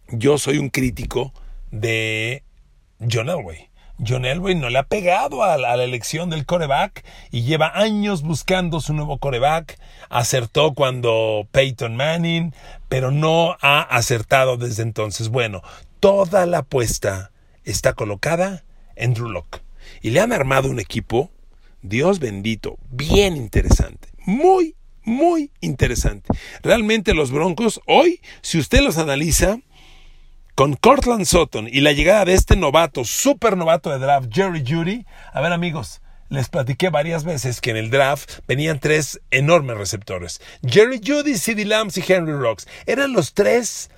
yo 0.09 0.37
soy 0.37 0.57
un 0.57 0.69
crítico 0.69 1.33
de 1.71 2.43
John 3.11 3.29
Elway. 3.29 3.69
John 4.05 4.25
Elway 4.25 4.55
no 4.55 4.69
le 4.69 4.77
ha 4.77 4.83
pegado 4.83 5.43
a 5.43 5.57
la, 5.57 5.73
elección 5.83 6.29
del 6.29 6.45
coreback 6.45 7.03
y 7.31 7.41
lleva 7.41 7.71
años 7.73 8.21
buscando 8.21 8.79
su 8.79 8.93
nuevo 8.93 9.17
coreback. 9.17 9.79
Acertó 10.09 10.73
cuando 10.73 11.47
Peyton 11.51 11.95
Manning, 11.95 12.53
pero 12.89 13.11
no 13.11 13.57
ha 13.61 13.81
acertado 13.81 14.57
desde 14.57 14.83
entonces. 14.83 15.29
Bueno, 15.29 15.61
toda 15.99 16.45
la 16.45 16.59
apuesta 16.59 17.31
está 17.65 17.93
colocada 17.93 18.63
en 18.95 19.13
Drew 19.13 19.29
Locke. 19.29 19.61
Y 20.01 20.11
le 20.11 20.21
han 20.21 20.31
armado 20.31 20.69
un 20.69 20.79
equipo, 20.79 21.31
Dios 21.81 22.19
bendito, 22.19 22.77
bien 22.89 23.37
interesante. 23.37 24.09
Muy, 24.25 24.75
muy 25.03 25.51
interesante. 25.61 26.27
Realmente 26.63 27.13
los 27.13 27.31
Broncos, 27.31 27.79
hoy, 27.85 28.21
si 28.41 28.57
usted 28.59 28.81
los 28.81 28.97
analiza, 28.97 29.59
con 30.55 30.75
Cortland 30.75 31.25
Sutton 31.25 31.69
y 31.71 31.81
la 31.81 31.91
llegada 31.91 32.25
de 32.25 32.33
este 32.33 32.55
novato, 32.55 33.05
super 33.05 33.55
novato 33.55 33.91
de 33.91 33.99
draft, 33.99 34.29
Jerry 34.33 34.63
Judy, 34.67 35.05
a 35.31 35.39
ver 35.39 35.53
amigos, 35.53 36.01
les 36.29 36.49
platiqué 36.49 36.89
varias 36.89 37.23
veces 37.23 37.61
que 37.61 37.69
en 37.69 37.77
el 37.77 37.89
draft 37.89 38.39
venían 38.47 38.79
tres 38.79 39.21
enormes 39.29 39.77
receptores. 39.77 40.41
Jerry 40.67 40.99
Judy, 41.05 41.37
CeeDee 41.37 41.65
Lambs 41.65 41.97
y 41.97 42.03
Henry 42.05 42.33
Rocks. 42.33 42.67
Eran 42.85 43.13
los 43.13 43.33
tres 43.33 43.91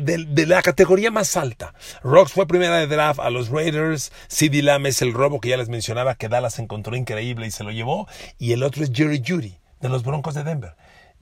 de, 0.00 0.46
la 0.46 0.62
categoría 0.62 1.10
más 1.10 1.36
alta. 1.36 1.74
Rocks 2.02 2.32
fue 2.32 2.46
primera 2.46 2.76
de 2.76 2.86
draft 2.86 3.20
a 3.20 3.30
los 3.30 3.48
Raiders. 3.48 4.12
CeeDee 4.28 4.62
Lamb 4.62 4.86
es 4.86 5.02
el 5.02 5.12
robo 5.12 5.40
que 5.40 5.48
ya 5.48 5.56
les 5.56 5.68
mencionaba 5.68 6.14
que 6.14 6.28
Dallas 6.28 6.58
encontró 6.58 6.96
increíble 6.96 7.46
y 7.46 7.50
se 7.50 7.64
lo 7.64 7.70
llevó. 7.70 8.06
Y 8.38 8.52
el 8.52 8.62
otro 8.62 8.84
es 8.84 8.90
Jerry 8.92 9.22
Judy, 9.26 9.58
de 9.80 9.88
los 9.88 10.04
Broncos 10.04 10.34
de 10.34 10.44
Denver. 10.44 10.74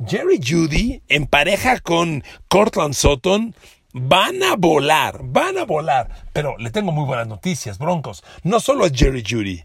Jerry 0.06 0.40
Judy, 0.44 1.02
en 1.08 1.26
pareja 1.26 1.78
con 1.80 2.24
Cortland 2.48 2.94
Sutton, 2.94 3.54
Van 3.96 4.42
a 4.42 4.56
volar, 4.56 5.20
van 5.22 5.56
a 5.56 5.64
volar. 5.64 6.08
Pero 6.32 6.58
le 6.58 6.72
tengo 6.72 6.90
muy 6.90 7.04
buenas 7.04 7.28
noticias, 7.28 7.78
Broncos. 7.78 8.24
No 8.42 8.58
solo 8.58 8.84
a 8.84 8.90
Jerry 8.90 9.22
Judy. 9.24 9.64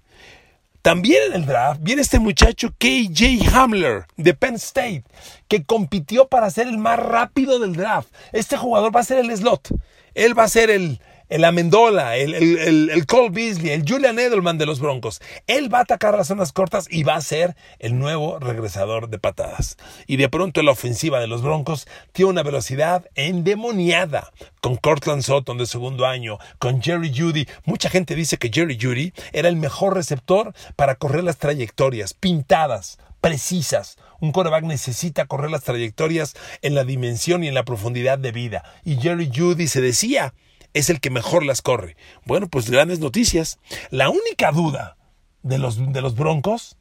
También 0.82 1.22
en 1.28 1.34
el 1.34 1.46
draft 1.46 1.82
viene 1.84 2.02
este 2.02 2.20
muchacho 2.20 2.74
KJ 2.78 3.50
Hamler 3.54 4.06
de 4.16 4.34
Penn 4.34 4.56
State, 4.56 5.04
que 5.48 5.64
compitió 5.64 6.28
para 6.28 6.50
ser 6.50 6.68
el 6.68 6.78
más 6.78 6.98
rápido 7.00 7.60
del 7.60 7.76
draft. 7.76 8.10
Este 8.32 8.58
jugador 8.58 8.96
va 8.96 9.02
a 9.02 9.04
ser 9.04 9.20
el 9.20 9.36
slot. 9.36 9.70
Él 10.14 10.38
va 10.38 10.44
a 10.44 10.50
ser 10.50 10.70
el, 10.70 11.00
el 11.30 11.46
Amendola, 11.46 12.18
el, 12.18 12.34
el, 12.34 12.90
el, 12.90 13.06
Cole 13.06 13.30
Beasley, 13.30 13.72
el 13.72 13.86
Julian 13.88 14.18
Edelman 14.18 14.58
de 14.58 14.66
los 14.66 14.80
Broncos. 14.80 15.22
Él 15.48 15.74
va 15.74 15.80
a 15.80 15.82
atacar 15.84 16.16
las 16.16 16.28
zonas 16.28 16.52
cortas 16.52 16.88
y 16.90 17.04
va 17.04 17.16
a 17.16 17.22
ser 17.22 17.56
el 17.78 17.98
nuevo 18.00 18.40
regresador 18.40 19.10
de 19.10 19.20
patadas. 19.20 19.78
Y 20.08 20.18
de 20.18 20.28
pronto 20.30 20.64
la 20.64 20.72
ofensiva 20.72 21.20
de 21.20 21.28
los 21.28 21.44
Broncos 21.44 21.88
tiene 22.12 22.32
una 22.32 22.44
velocidad 22.44 23.06
endemoniada. 23.16 24.32
Con 24.62 24.76
Cortland 24.76 25.22
Sutton 25.22 25.58
de 25.58 25.66
segundo 25.66 26.06
año, 26.06 26.38
con 26.58 26.82
Jerry 26.82 27.14
Judy. 27.16 27.48
Mucha 27.64 27.90
gente 27.90 28.16
dice 28.16 28.38
que 28.38 28.52
Jerry 28.52 28.78
Judy 28.82 29.14
era 29.32 29.48
el 29.48 29.56
mejor 29.56 29.94
receptor 29.94 30.54
para 30.76 30.96
correr 30.96 31.24
las 31.24 31.38
trayectorias 31.38 32.14
pintadas, 32.14 32.98
precisas. 33.22 33.98
Un 34.20 34.32
coreback 34.32 34.64
necesita 34.66 35.28
correr 35.28 35.52
las 35.52 35.64
trayectorias 35.64 36.36
en 36.62 36.76
la 36.76 36.84
dimensión 36.84 37.44
y 37.44 37.48
en 37.48 37.54
la 37.54 37.64
profundidad 37.64 38.18
de 38.18 38.32
vida. 38.32 38.64
Y 38.84 38.98
Jerry 38.98 39.32
Judy 39.34 39.68
se 39.68 39.80
decía 39.80 40.34
es 40.74 40.90
el 40.90 41.00
que 41.00 41.10
mejor 41.10 41.46
las 41.46 41.62
corre. 41.62 41.96
Bueno, 42.26 42.48
pues 42.48 42.70
grandes 42.70 43.00
noticias. 43.00 43.60
La 43.90 44.10
única 44.10 44.52
duda 44.52 44.98
de 45.44 45.58
los, 45.58 45.92
de 45.92 46.02
los 46.02 46.16
Broncos 46.16 46.78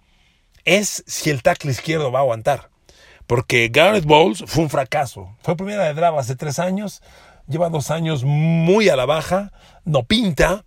es 0.64 1.02
si 1.06 1.30
el 1.30 1.42
tackle 1.42 1.70
izquierdo 1.70 2.12
va 2.12 2.20
a 2.20 2.22
aguantar. 2.22 2.70
Porque 3.26 3.68
Garrett 3.68 4.04
Bowles 4.04 4.44
fue 4.46 4.64
un 4.64 4.70
fracaso. 4.70 5.36
Fue 5.42 5.56
primera 5.56 5.84
de 5.84 5.94
draft 5.94 6.18
hace 6.18 6.34
tres 6.34 6.58
años. 6.58 7.02
Lleva 7.46 7.68
dos 7.68 7.90
años 7.90 8.24
muy 8.24 8.88
a 8.88 8.96
la 8.96 9.06
baja. 9.06 9.52
No 9.84 10.04
pinta. 10.04 10.64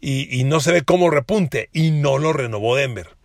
Y, 0.00 0.44
no 0.44 0.60
se 0.60 0.70
ve 0.70 0.82
cómo 0.82 1.08
repunte. 1.08 1.70
Y 1.72 1.90
no 1.90 2.18
lo 2.18 2.34
renovó 2.34 2.76
Denver. 2.76 3.16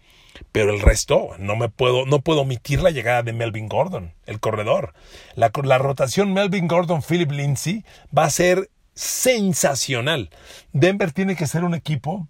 Pero 0.53 0.73
el 0.73 0.79
resto, 0.79 1.31
no 1.37 1.57
me 1.57 1.67
puedo, 1.67 2.05
no 2.05 2.21
puedo 2.21 2.41
omitir 2.41 2.81
la 2.81 2.91
llegada 2.91 3.21
de 3.21 3.33
Melvin 3.33 3.67
Gordon, 3.67 4.13
el 4.25 4.39
corredor. 4.39 4.93
La, 5.35 5.51
la 5.63 5.77
rotación 5.77 6.33
Melvin 6.33 6.69
Gordon, 6.69 7.03
Philip 7.03 7.31
Lindsay 7.31 7.83
va 8.17 8.23
a 8.23 8.29
ser 8.29 8.69
sensacional. 8.99 10.29
Denver 10.73 11.13
tiene 11.13 11.37
que 11.37 11.47
ser 11.47 11.63
un 11.63 11.73
equipo 11.73 12.27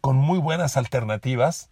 con 0.00 0.14
muy 0.14 0.38
buenas 0.38 0.76
alternativas 0.76 1.70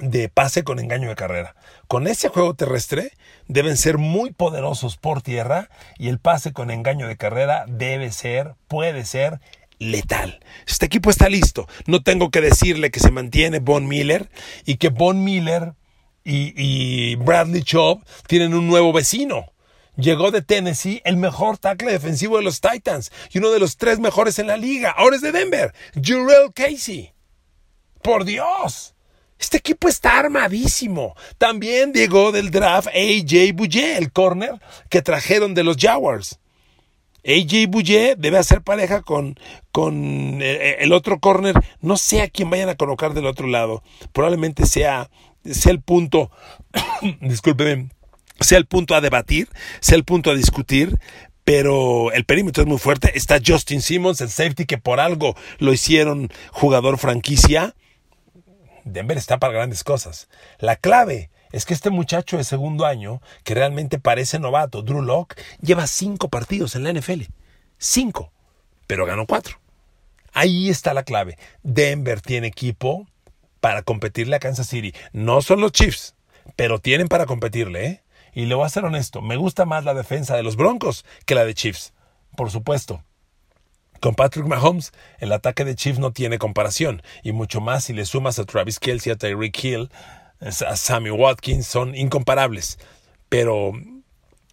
de 0.00 0.28
pase 0.28 0.64
con 0.64 0.80
engaño 0.80 1.08
de 1.08 1.14
carrera. 1.14 1.54
Con 1.86 2.08
ese 2.08 2.30
juego 2.30 2.54
terrestre 2.54 3.12
deben 3.46 3.76
ser 3.76 3.96
muy 3.96 4.32
poderosos 4.32 4.96
por 4.96 5.22
tierra 5.22 5.70
y 5.98 6.08
el 6.08 6.18
pase 6.18 6.52
con 6.52 6.72
engaño 6.72 7.06
de 7.06 7.16
carrera 7.16 7.64
debe 7.68 8.10
ser, 8.10 8.56
puede 8.66 9.04
ser 9.04 9.40
letal. 9.78 10.40
Este 10.66 10.86
equipo 10.86 11.08
está 11.08 11.28
listo. 11.28 11.68
No 11.86 12.02
tengo 12.02 12.32
que 12.32 12.40
decirle 12.40 12.90
que 12.90 12.98
se 12.98 13.12
mantiene 13.12 13.60
Von 13.60 13.86
Miller 13.86 14.28
y 14.64 14.78
que 14.78 14.88
Von 14.88 15.22
Miller 15.22 15.74
y, 16.24 16.52
y 16.56 17.14
Bradley 17.14 17.62
Chubb 17.62 18.04
tienen 18.26 18.54
un 18.54 18.66
nuevo 18.66 18.92
vecino 18.92 19.52
llegó 19.98 20.30
de 20.30 20.42
Tennessee 20.42 21.02
el 21.04 21.16
mejor 21.16 21.58
tackle 21.58 21.92
defensivo 21.92 22.38
de 22.38 22.44
los 22.44 22.60
Titans 22.60 23.12
y 23.30 23.38
uno 23.38 23.50
de 23.50 23.58
los 23.58 23.76
tres 23.76 23.98
mejores 23.98 24.38
en 24.38 24.46
la 24.46 24.56
liga. 24.56 24.90
Ahora 24.96 25.16
es 25.16 25.22
de 25.22 25.32
Denver, 25.32 25.74
Jurel 25.94 26.52
Casey. 26.54 27.12
Por 28.02 28.24
Dios. 28.24 28.94
Este 29.38 29.58
equipo 29.58 29.88
está 29.88 30.18
armadísimo. 30.18 31.14
También 31.36 31.92
llegó 31.92 32.32
del 32.32 32.50
draft 32.50 32.88
AJ 32.88 33.54
Bouye, 33.54 33.96
el 33.96 34.12
corner 34.12 34.60
que 34.88 35.02
trajeron 35.02 35.54
de 35.54 35.64
los 35.64 35.76
Jaguars. 35.76 36.40
AJ 37.24 37.68
Bouye 37.68 38.14
debe 38.16 38.38
hacer 38.38 38.62
pareja 38.62 39.02
con, 39.02 39.38
con 39.72 40.40
eh, 40.40 40.76
el 40.80 40.92
otro 40.92 41.20
corner. 41.20 41.54
No 41.80 41.96
sé 41.96 42.22
a 42.22 42.28
quién 42.28 42.50
vayan 42.50 42.68
a 42.68 42.76
colocar 42.76 43.14
del 43.14 43.26
otro 43.26 43.46
lado. 43.46 43.82
Probablemente 44.12 44.66
sea, 44.66 45.10
sea 45.44 45.72
el 45.72 45.82
punto. 45.82 46.30
discúlpeme 47.20 47.90
sea 48.40 48.58
el 48.58 48.66
punto 48.66 48.94
a 48.94 49.00
debatir, 49.00 49.48
sea 49.80 49.96
el 49.96 50.04
punto 50.04 50.30
a 50.30 50.34
discutir, 50.34 50.98
pero 51.44 52.12
el 52.12 52.24
perímetro 52.24 52.62
es 52.62 52.68
muy 52.68 52.78
fuerte. 52.78 53.16
Está 53.16 53.38
Justin 53.44 53.80
Simmons, 53.80 54.20
el 54.20 54.28
safety, 54.28 54.66
que 54.66 54.78
por 54.78 55.00
algo 55.00 55.34
lo 55.58 55.72
hicieron 55.72 56.30
jugador 56.52 56.98
franquicia. 56.98 57.74
Denver 58.84 59.16
está 59.16 59.38
para 59.38 59.54
grandes 59.54 59.84
cosas. 59.84 60.28
La 60.58 60.76
clave 60.76 61.30
es 61.52 61.64
que 61.64 61.74
este 61.74 61.90
muchacho 61.90 62.36
de 62.36 62.44
segundo 62.44 62.84
año, 62.84 63.22
que 63.44 63.54
realmente 63.54 63.98
parece 63.98 64.38
novato, 64.38 64.82
Drew 64.82 65.02
Locke, 65.02 65.40
lleva 65.62 65.86
cinco 65.86 66.28
partidos 66.28 66.74
en 66.74 66.84
la 66.84 66.92
NFL. 66.92 67.22
Cinco. 67.78 68.32
Pero 68.86 69.06
ganó 69.06 69.26
cuatro. 69.26 69.58
Ahí 70.32 70.68
está 70.68 70.94
la 70.94 71.02
clave. 71.02 71.38
Denver 71.62 72.20
tiene 72.20 72.46
equipo 72.46 73.06
para 73.60 73.82
competirle 73.82 74.36
a 74.36 74.40
Kansas 74.40 74.68
City. 74.68 74.94
No 75.12 75.42
son 75.42 75.60
los 75.60 75.72
Chiefs, 75.72 76.14
pero 76.56 76.78
tienen 76.78 77.08
para 77.08 77.26
competirle, 77.26 77.86
¿eh? 77.86 78.02
Y 78.32 78.46
le 78.46 78.54
voy 78.54 78.66
a 78.66 78.70
ser 78.70 78.84
honesto, 78.84 79.22
me 79.22 79.36
gusta 79.36 79.64
más 79.64 79.84
la 79.84 79.94
defensa 79.94 80.36
de 80.36 80.42
los 80.42 80.56
Broncos 80.56 81.04
que 81.26 81.34
la 81.34 81.44
de 81.44 81.54
Chiefs, 81.54 81.92
por 82.36 82.50
supuesto. 82.50 83.02
Con 84.00 84.14
Patrick 84.14 84.46
Mahomes, 84.46 84.92
el 85.18 85.32
ataque 85.32 85.64
de 85.64 85.74
Chiefs 85.74 85.98
no 85.98 86.12
tiene 86.12 86.38
comparación, 86.38 87.02
y 87.24 87.32
mucho 87.32 87.60
más 87.60 87.84
si 87.84 87.92
le 87.92 88.04
sumas 88.04 88.38
a 88.38 88.44
Travis 88.44 88.78
Kelsey, 88.78 89.12
a 89.12 89.16
Tyreek 89.16 89.64
Hill, 89.64 89.90
a 90.40 90.76
Sammy 90.76 91.10
Watkins, 91.10 91.66
son 91.66 91.96
incomparables. 91.96 92.78
Pero 93.28 93.72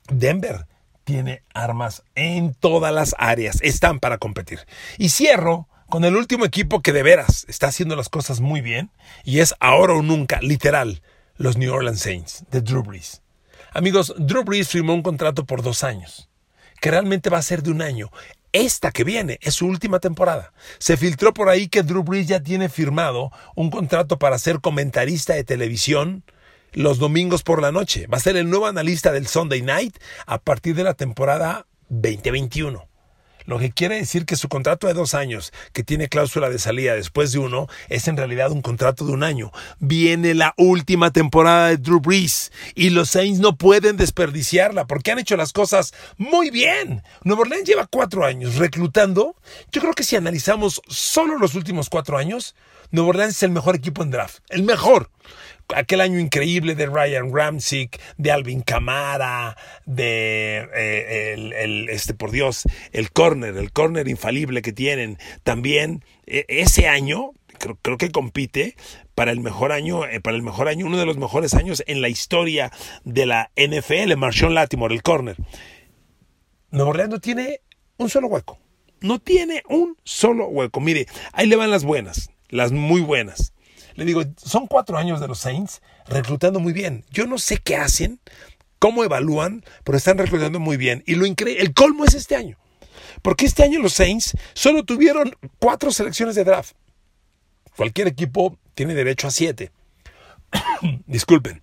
Denver 0.10 0.66
tiene 1.04 1.44
armas 1.54 2.04
en 2.16 2.56
todas 2.56 2.92
las 2.92 3.16
áreas, 3.20 3.60
están 3.62 4.00
para 4.00 4.18
competir. 4.18 4.62
Y 4.98 5.10
cierro 5.10 5.70
con 5.90 6.04
el 6.04 6.16
último 6.16 6.46
equipo 6.46 6.82
que 6.82 6.92
de 6.92 7.04
veras 7.04 7.46
está 7.48 7.68
haciendo 7.68 7.96
las 7.96 8.10
cosas 8.10 8.42
muy 8.42 8.62
bien, 8.62 8.90
y 9.24 9.42
es 9.42 9.54
ahora 9.60 9.94
o 9.94 10.02
nunca, 10.02 10.40
literal, 10.42 11.04
los 11.38 11.58
New 11.58 11.72
Orleans 11.72 12.00
Saints 12.00 12.46
de 12.50 12.62
Drew 12.62 12.82
Brees. 12.82 13.22
Amigos, 13.76 14.16
Drew 14.18 14.46
Brees 14.46 14.70
firmó 14.70 14.94
un 14.94 15.02
contrato 15.02 15.46
por 15.46 15.62
dos 15.62 15.84
años, 15.84 16.30
que 16.80 16.92
realmente 16.92 17.30
va 17.30 17.40
a 17.40 17.42
ser 17.42 17.62
de 17.62 17.72
un 17.72 17.82
año. 17.82 18.10
Esta 18.54 18.90
que 18.90 19.04
viene 19.04 19.38
es 19.42 19.56
su 19.56 19.68
última 19.68 20.00
temporada. 20.00 20.54
Se 20.78 20.96
filtró 20.96 21.34
por 21.34 21.50
ahí 21.50 21.68
que 21.68 21.84
Drew 21.84 22.02
Brees 22.02 22.26
ya 22.26 22.40
tiene 22.40 22.70
firmado 22.70 23.34
un 23.54 23.70
contrato 23.70 24.18
para 24.18 24.40
ser 24.40 24.62
comentarista 24.62 25.34
de 25.34 25.44
televisión 25.44 26.24
los 26.72 27.00
domingos 27.00 27.44
por 27.44 27.62
la 27.62 27.74
noche. 27.74 28.08
Va 28.08 28.16
a 28.16 28.22
ser 28.22 28.38
el 28.38 28.50
nuevo 28.50 28.66
analista 28.66 29.12
del 29.12 29.28
Sunday 29.28 29.62
Night 29.62 29.98
a 30.26 30.40
partir 30.40 30.74
de 30.74 30.86
la 30.86 30.94
temporada 30.94 31.68
2021 31.90 32.95
lo 33.46 33.60
que 33.60 33.72
quiere 33.72 33.96
decir 33.96 34.26
que 34.26 34.36
su 34.36 34.50
contrato 34.50 34.88
de 34.88 34.94
dos 34.94 35.14
años, 35.14 35.54
que 35.74 35.84
tiene 35.84 36.10
cláusula 36.10 36.50
de 36.50 36.60
salida 36.60 36.96
después 36.96 37.32
de 37.32 37.40
uno, 37.40 37.68
es 37.90 38.08
en 38.08 38.18
realidad 38.18 38.52
un 38.52 38.62
contrato 38.62 39.06
de 39.06 39.14
un 39.14 39.24
año. 39.24 39.52
Viene 39.80 40.34
la 40.34 40.54
última 40.58 41.12
temporada 41.12 41.70
de 41.70 41.78
Drew 41.78 42.00
Brees 42.00 42.52
y 42.74 42.90
los 42.90 43.10
Saints 43.10 43.40
no 43.40 43.56
pueden 43.56 43.98
desperdiciarla 43.98 44.86
porque 44.86 45.12
han 45.12 45.20
hecho 45.20 45.38
las 45.38 45.54
cosas 45.54 45.94
muy 46.18 46.50
bien. 46.50 47.04
Nuevo 47.24 47.44
Orleans 47.44 47.68
lleva 47.68 47.88
cuatro 47.88 48.26
años 48.26 48.56
reclutando. 48.56 49.36
Yo 49.72 49.82
creo 49.82 49.94
que 49.94 50.04
si 50.04 50.16
analizamos 50.16 50.82
solo 50.88 51.38
los 51.38 51.56
últimos 51.56 51.90
cuatro 51.90 52.18
años, 52.18 52.56
Nuevo 52.92 53.10
Orleans 53.10 53.36
es 53.36 53.44
el 53.44 53.52
mejor 53.52 53.76
equipo 53.76 54.04
en 54.04 54.12
draft. 54.12 54.40
El 54.50 54.64
mejor 54.64 55.10
aquel 55.74 56.02
año 56.02 56.20
increíble 56.20 56.76
de 56.76 56.86
Ryan 56.86 57.34
Ramsick, 57.34 58.00
de 58.18 58.32
Alvin 58.32 58.62
Camara, 58.62 59.58
de 59.86 60.68
eh, 60.76 61.34
el, 61.34 61.90
este 61.90 62.14
por 62.14 62.32
Dios, 62.32 62.64
el 62.92 63.12
corner, 63.12 63.58
el 63.58 63.72
corner 63.72 64.08
infalible 64.08 64.62
que 64.62 64.74
tienen. 64.74 65.18
También 65.44 66.04
e, 66.26 66.46
ese 66.48 66.88
año 66.88 67.32
creo, 67.58 67.78
creo, 67.82 67.98
que 67.98 68.12
compite 68.12 68.76
para 69.16 69.32
el 69.32 69.40
mejor 69.40 69.72
año, 69.72 70.06
eh, 70.06 70.20
para 70.20 70.36
el 70.36 70.44
mejor 70.44 70.68
año, 70.68 70.86
uno 70.86 70.98
de 70.98 71.06
los 71.06 71.18
mejores 71.18 71.54
años 71.54 71.84
en 71.88 72.02
la 72.02 72.10
historia 72.10 72.72
de 73.04 73.26
la 73.26 73.52
NFL, 73.56 74.16
Marshawn 74.18 74.54
Latimore, 74.54 74.94
el 74.94 75.04
corner. 75.04 75.38
Nuevo 76.72 76.90
Orleans 76.92 77.12
no 77.12 77.20
tiene 77.20 77.62
un 77.98 78.10
solo 78.10 78.28
hueco. 78.28 78.60
No 79.02 79.20
tiene 79.20 79.64
un 79.70 79.98
solo 80.04 80.48
hueco. 80.48 80.80
Mire, 80.80 81.08
ahí 81.32 81.48
le 81.48 81.56
van 81.56 81.72
las 81.72 81.84
buenas, 81.84 82.32
las 82.50 82.72
muy 82.72 83.02
buenas. 83.02 83.54
Le 83.96 84.06
digo, 84.06 84.24
son 84.38 84.68
cuatro 84.68 84.98
años 84.98 85.20
de 85.20 85.28
los 85.28 85.40
Saints 85.40 85.82
reclutando 86.08 86.60
muy 86.60 86.74
bien. 86.74 87.06
Yo 87.10 87.26
no 87.26 87.38
sé 87.38 87.58
qué 87.58 87.78
hacen, 87.78 88.20
cómo 88.80 89.04
evalúan, 89.04 89.64
pero 89.84 89.98
están 89.98 90.18
reclutando 90.18 90.60
muy 90.60 90.78
bien. 90.78 91.04
Y 91.08 91.16
lo 91.16 91.26
increíble, 91.26 91.64
el 91.64 91.74
colmo 91.74 92.06
es 92.06 92.14
este 92.14 92.36
año. 92.36 92.58
Porque 93.22 93.46
este 93.46 93.64
año 93.64 93.80
los 93.80 93.94
Saints 93.94 94.36
solo 94.54 94.84
tuvieron 94.84 95.36
cuatro 95.60 95.92
selecciones 95.92 96.36
de 96.36 96.44
draft. 96.44 96.76
Cualquier 97.76 98.08
equipo 98.08 98.58
tiene 98.74 98.94
derecho 98.94 99.28
a 99.28 99.32
siete. 99.32 99.72
Disculpen. 101.08 101.62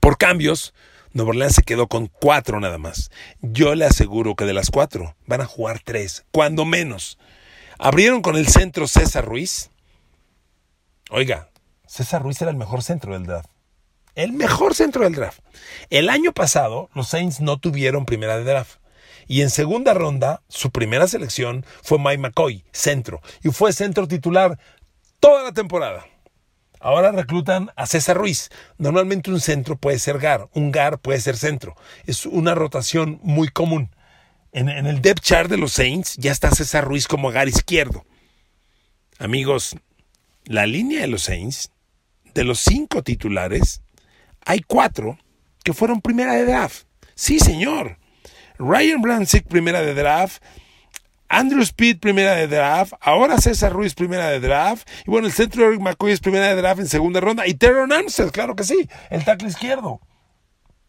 Por 0.00 0.18
cambios, 0.18 0.74
Nueva 1.12 1.30
Orleans 1.30 1.54
se 1.54 1.62
quedó 1.62 1.88
con 1.88 2.06
cuatro 2.06 2.60
nada 2.60 2.78
más. 2.78 3.10
Yo 3.40 3.74
le 3.74 3.86
aseguro 3.86 4.36
que 4.36 4.44
de 4.44 4.52
las 4.52 4.70
cuatro 4.70 5.16
van 5.26 5.40
a 5.40 5.46
jugar 5.46 5.80
tres, 5.82 6.24
cuando 6.30 6.64
menos. 6.64 7.18
Abrieron 7.78 8.22
con 8.22 8.36
el 8.36 8.48
centro 8.48 8.86
César 8.86 9.24
Ruiz, 9.24 9.70
Oiga, 11.10 11.50
César 11.86 12.22
Ruiz 12.22 12.40
era 12.42 12.50
el 12.50 12.56
mejor 12.56 12.82
centro 12.82 13.14
del 13.14 13.24
draft. 13.24 13.50
El 14.14 14.32
mejor 14.32 14.74
centro 14.74 15.04
del 15.04 15.14
draft. 15.14 15.40
El 15.90 16.10
año 16.10 16.32
pasado, 16.32 16.90
los 16.94 17.08
Saints 17.08 17.40
no 17.40 17.58
tuvieron 17.58 18.04
primera 18.04 18.36
de 18.36 18.44
draft. 18.44 18.78
Y 19.26 19.42
en 19.42 19.50
segunda 19.50 19.94
ronda, 19.94 20.42
su 20.48 20.70
primera 20.70 21.06
selección 21.06 21.64
fue 21.82 21.98
Mike 21.98 22.18
McCoy, 22.18 22.64
centro. 22.72 23.20
Y 23.42 23.50
fue 23.50 23.72
centro 23.72 24.06
titular 24.06 24.58
toda 25.20 25.44
la 25.44 25.52
temporada. 25.52 26.04
Ahora 26.80 27.10
reclutan 27.10 27.70
a 27.74 27.86
César 27.86 28.16
Ruiz. 28.16 28.50
Normalmente 28.76 29.30
un 29.30 29.40
centro 29.40 29.76
puede 29.76 29.98
ser 29.98 30.18
GAR, 30.18 30.48
un 30.52 30.70
GAR 30.72 30.98
puede 30.98 31.20
ser 31.20 31.36
centro. 31.36 31.74
Es 32.04 32.26
una 32.26 32.54
rotación 32.54 33.18
muy 33.22 33.48
común. 33.48 33.94
En, 34.52 34.68
en 34.68 34.86
el 34.86 35.02
depth 35.02 35.22
chart 35.22 35.50
de 35.50 35.56
los 35.56 35.72
Saints 35.72 36.16
ya 36.16 36.32
está 36.32 36.50
César 36.50 36.84
Ruiz 36.84 37.08
como 37.08 37.30
GAR 37.30 37.48
izquierdo. 37.48 38.04
Amigos, 39.18 39.76
la 40.48 40.64
línea 40.66 41.02
de 41.02 41.08
los 41.08 41.24
Saints, 41.24 41.70
de 42.32 42.42
los 42.42 42.58
cinco 42.58 43.02
titulares, 43.02 43.82
hay 44.46 44.60
cuatro 44.60 45.18
que 45.62 45.74
fueron 45.74 46.00
primera 46.00 46.32
de 46.32 46.46
draft. 46.46 46.86
Sí, 47.14 47.38
señor. 47.38 47.98
Ryan 48.58 49.02
Blansick, 49.02 49.46
primera 49.46 49.82
de 49.82 49.92
draft. 49.92 50.42
Andrew 51.28 51.60
Speed, 51.60 51.98
primera 51.98 52.34
de 52.34 52.48
draft. 52.48 52.94
Ahora 53.02 53.38
César 53.38 53.74
Ruiz, 53.74 53.94
primera 53.94 54.30
de 54.30 54.40
draft. 54.40 54.88
Y 55.06 55.10
bueno, 55.10 55.26
el 55.26 55.34
centro 55.34 55.68
Eric 55.68 55.80
McCoy 55.80 56.12
es 56.12 56.20
primera 56.20 56.46
de 56.46 56.54
draft 56.54 56.80
en 56.80 56.88
segunda 56.88 57.20
ronda. 57.20 57.46
Y 57.46 57.52
Teron 57.52 57.92
Armstead, 57.92 58.30
claro 58.30 58.56
que 58.56 58.64
sí, 58.64 58.88
el 59.10 59.26
tackle 59.26 59.48
izquierdo. 59.48 60.00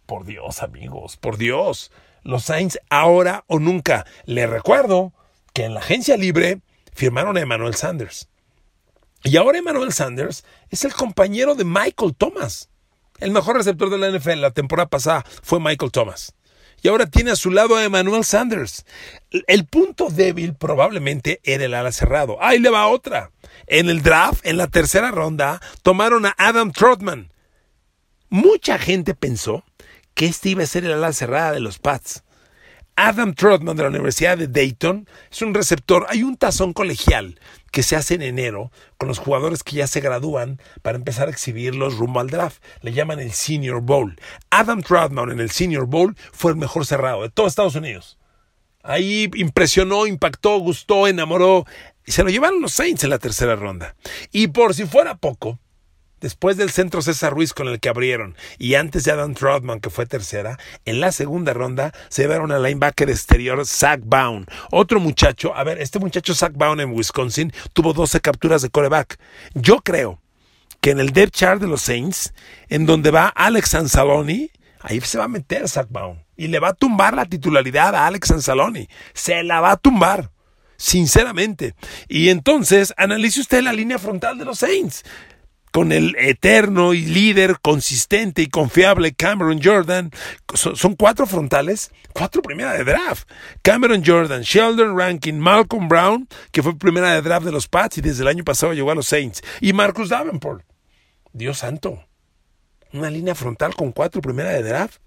Por 0.05 0.25
Dios, 0.25 0.63
amigos, 0.63 1.17
por 1.17 1.37
Dios. 1.37 1.91
Los 2.23 2.45
Saints 2.45 2.79
ahora 2.89 3.43
o 3.47 3.59
nunca. 3.59 4.05
Le 4.23 4.47
recuerdo 4.47 5.11
que 5.53 5.65
en 5.65 5.73
la 5.73 5.81
agencia 5.81 6.15
libre 6.15 6.61
firmaron 6.93 7.35
a 7.35 7.41
Emmanuel 7.41 7.75
Sanders. 7.75 8.29
Y 9.23 9.35
ahora 9.37 9.59
Emmanuel 9.59 9.91
Sanders 9.91 10.45
es 10.69 10.85
el 10.85 10.93
compañero 10.93 11.55
de 11.55 11.65
Michael 11.65 12.15
Thomas. 12.17 12.69
El 13.19 13.31
mejor 13.31 13.57
receptor 13.57 13.89
de 13.89 13.97
la 13.97 14.09
NFL 14.09 14.39
la 14.39 14.51
temporada 14.51 14.87
pasada 14.87 15.25
fue 15.43 15.59
Michael 15.59 15.91
Thomas. 15.91 16.33
Y 16.81 16.87
ahora 16.87 17.07
tiene 17.07 17.31
a 17.31 17.35
su 17.35 17.51
lado 17.51 17.75
a 17.75 17.83
Emmanuel 17.83 18.23
Sanders. 18.23 18.85
El 19.47 19.65
punto 19.65 20.09
débil 20.09 20.53
probablemente 20.53 21.41
era 21.43 21.65
el 21.65 21.73
ala 21.73 21.91
cerrado. 21.91 22.37
Ahí 22.41 22.59
le 22.59 22.69
va 22.69 22.87
otra. 22.87 23.31
En 23.67 23.89
el 23.89 24.01
draft, 24.01 24.45
en 24.45 24.55
la 24.55 24.67
tercera 24.67 25.11
ronda, 25.11 25.61
tomaron 25.81 26.25
a 26.25 26.35
Adam 26.37 26.71
Trotman. 26.71 27.33
Mucha 28.29 28.77
gente 28.77 29.13
pensó 29.13 29.65
que 30.13 30.27
este 30.27 30.49
iba 30.49 30.63
a 30.63 30.67
ser 30.67 30.85
el 30.85 30.93
ala 30.93 31.11
cerrada 31.11 31.51
de 31.51 31.59
los 31.59 31.79
Pats. 31.79 32.23
Adam 32.95 33.33
Trotman 33.33 33.75
de 33.75 33.83
la 33.83 33.89
Universidad 33.89 34.37
de 34.37 34.47
Dayton 34.47 35.07
es 35.31 35.41
un 35.41 35.53
receptor. 35.53 36.05
Hay 36.09 36.23
un 36.23 36.37
tazón 36.37 36.73
colegial 36.73 37.39
que 37.71 37.83
se 37.83 37.95
hace 37.95 38.15
en 38.15 38.21
enero 38.21 38.71
con 38.97 39.07
los 39.07 39.19
jugadores 39.19 39.63
que 39.63 39.77
ya 39.77 39.87
se 39.87 40.01
gradúan 40.01 40.61
para 40.81 40.97
empezar 40.97 41.27
a 41.27 41.31
exhibirlos 41.31 41.97
rumbo 41.97 42.19
al 42.19 42.29
draft. 42.29 42.63
Le 42.81 42.93
llaman 42.93 43.19
el 43.19 43.31
Senior 43.31 43.81
Bowl. 43.81 44.19
Adam 44.49 44.81
Trotman 44.81 45.31
en 45.31 45.39
el 45.39 45.51
Senior 45.51 45.85
Bowl 45.85 46.15
fue 46.31 46.51
el 46.51 46.57
mejor 46.57 46.85
cerrado 46.85 47.21
de 47.21 47.29
todo 47.29 47.47
Estados 47.47 47.75
Unidos. 47.75 48.17
Ahí 48.81 49.29
impresionó, 49.35 50.07
impactó, 50.07 50.57
gustó, 50.59 51.07
enamoró. 51.07 51.65
Y 52.05 52.11
se 52.11 52.23
lo 52.23 52.29
llevaron 52.29 52.61
los 52.61 52.73
Saints 52.73 53.03
en 53.03 53.09
la 53.09 53.19
tercera 53.19 53.55
ronda. 53.55 53.95
Y 54.31 54.47
por 54.47 54.73
si 54.73 54.85
fuera 54.85 55.17
poco, 55.17 55.59
Después 56.21 56.57
del 56.57 56.69
centro 56.69 57.01
César 57.01 57.33
Ruiz 57.33 57.53
con 57.53 57.67
el 57.67 57.79
que 57.79 57.89
abrieron 57.89 58.35
y 58.57 58.75
antes 58.75 59.03
de 59.03 59.11
Adam 59.11 59.33
Trotman 59.33 59.79
que 59.79 59.89
fue 59.89 60.05
tercera, 60.05 60.57
en 60.85 60.99
la 60.99 61.11
segunda 61.11 61.53
ronda 61.53 61.93
se 62.09 62.23
llevaron 62.23 62.51
al 62.51 62.63
linebacker 62.63 63.09
exterior 63.09 63.65
Zach 63.65 64.01
Baum. 64.03 64.45
Otro 64.71 64.99
muchacho, 64.99 65.55
a 65.55 65.63
ver, 65.63 65.81
este 65.81 65.99
muchacho 65.99 66.33
Zach 66.33 66.53
Baum 66.55 66.79
en 66.79 66.91
Wisconsin 66.91 67.53
tuvo 67.73 67.93
12 67.93 68.19
capturas 68.19 68.61
de 68.61 68.69
coreback. 68.69 69.17
Yo 69.53 69.77
creo 69.77 70.21
que 70.81 70.91
en 70.91 70.99
el 70.99 71.11
depth 71.11 71.35
chart 71.35 71.61
de 71.61 71.67
los 71.67 71.81
Saints, 71.81 72.33
en 72.67 72.85
donde 72.85 73.11
va 73.11 73.27
Alex 73.27 73.75
Anzaloni, 73.75 74.51
ahí 74.81 74.99
se 75.01 75.17
va 75.17 75.25
a 75.25 75.29
meter 75.29 75.67
Zach 75.69 75.87
Baum 75.89 76.17
y 76.35 76.47
le 76.47 76.59
va 76.59 76.69
a 76.69 76.73
tumbar 76.73 77.13
la 77.13 77.25
titularidad 77.25 77.95
a 77.95 78.07
Alex 78.07 78.31
Anzaloni. 78.31 78.89
Se 79.13 79.43
la 79.43 79.61
va 79.61 79.71
a 79.71 79.77
tumbar 79.77 80.31
sinceramente. 80.79 81.75
Y 82.07 82.29
entonces 82.29 82.93
analice 82.97 83.41
usted 83.41 83.61
la 83.61 83.73
línea 83.73 83.99
frontal 83.99 84.37
de 84.37 84.45
los 84.45 84.59
Saints 84.59 85.03
con 85.79 85.93
el 85.93 86.13
eterno 86.17 86.93
y 86.93 87.05
líder 87.05 87.61
consistente 87.61 88.41
y 88.41 88.47
confiable 88.47 89.13
Cameron 89.13 89.61
Jordan. 89.63 90.11
Son, 90.53 90.93
cuatro 90.97 91.25
frontales, 91.25 91.93
cuatro 92.11 92.41
primera 92.41 92.73
de 92.73 92.83
draft. 92.83 93.29
Cameron 93.61 94.03
Jordan, 94.05 94.41
Sheldon 94.41 94.97
Rankin, 94.97 95.39
Malcolm 95.39 95.87
Brown, 95.87 96.27
que 96.51 96.61
fue 96.61 96.77
primera 96.77 97.13
de 97.13 97.21
draft 97.21 97.45
de 97.45 97.53
los 97.53 97.69
Pats 97.69 97.97
y 97.97 98.01
desde 98.01 98.23
el 98.23 98.27
año 98.27 98.43
pasado 98.43 98.73
llegó 98.73 98.91
a 98.91 98.95
los 98.95 99.07
Saints, 99.07 99.41
y 99.61 99.71
Marcus 99.71 100.09
Davenport. 100.09 100.65
Dios 101.31 101.59
santo. 101.59 102.03
Una 102.91 103.09
línea 103.09 103.33
frontal 103.33 103.73
con 103.73 103.93
cuatro 103.93 104.21
primera 104.21 104.49
de 104.49 104.63
draft. 104.63 104.97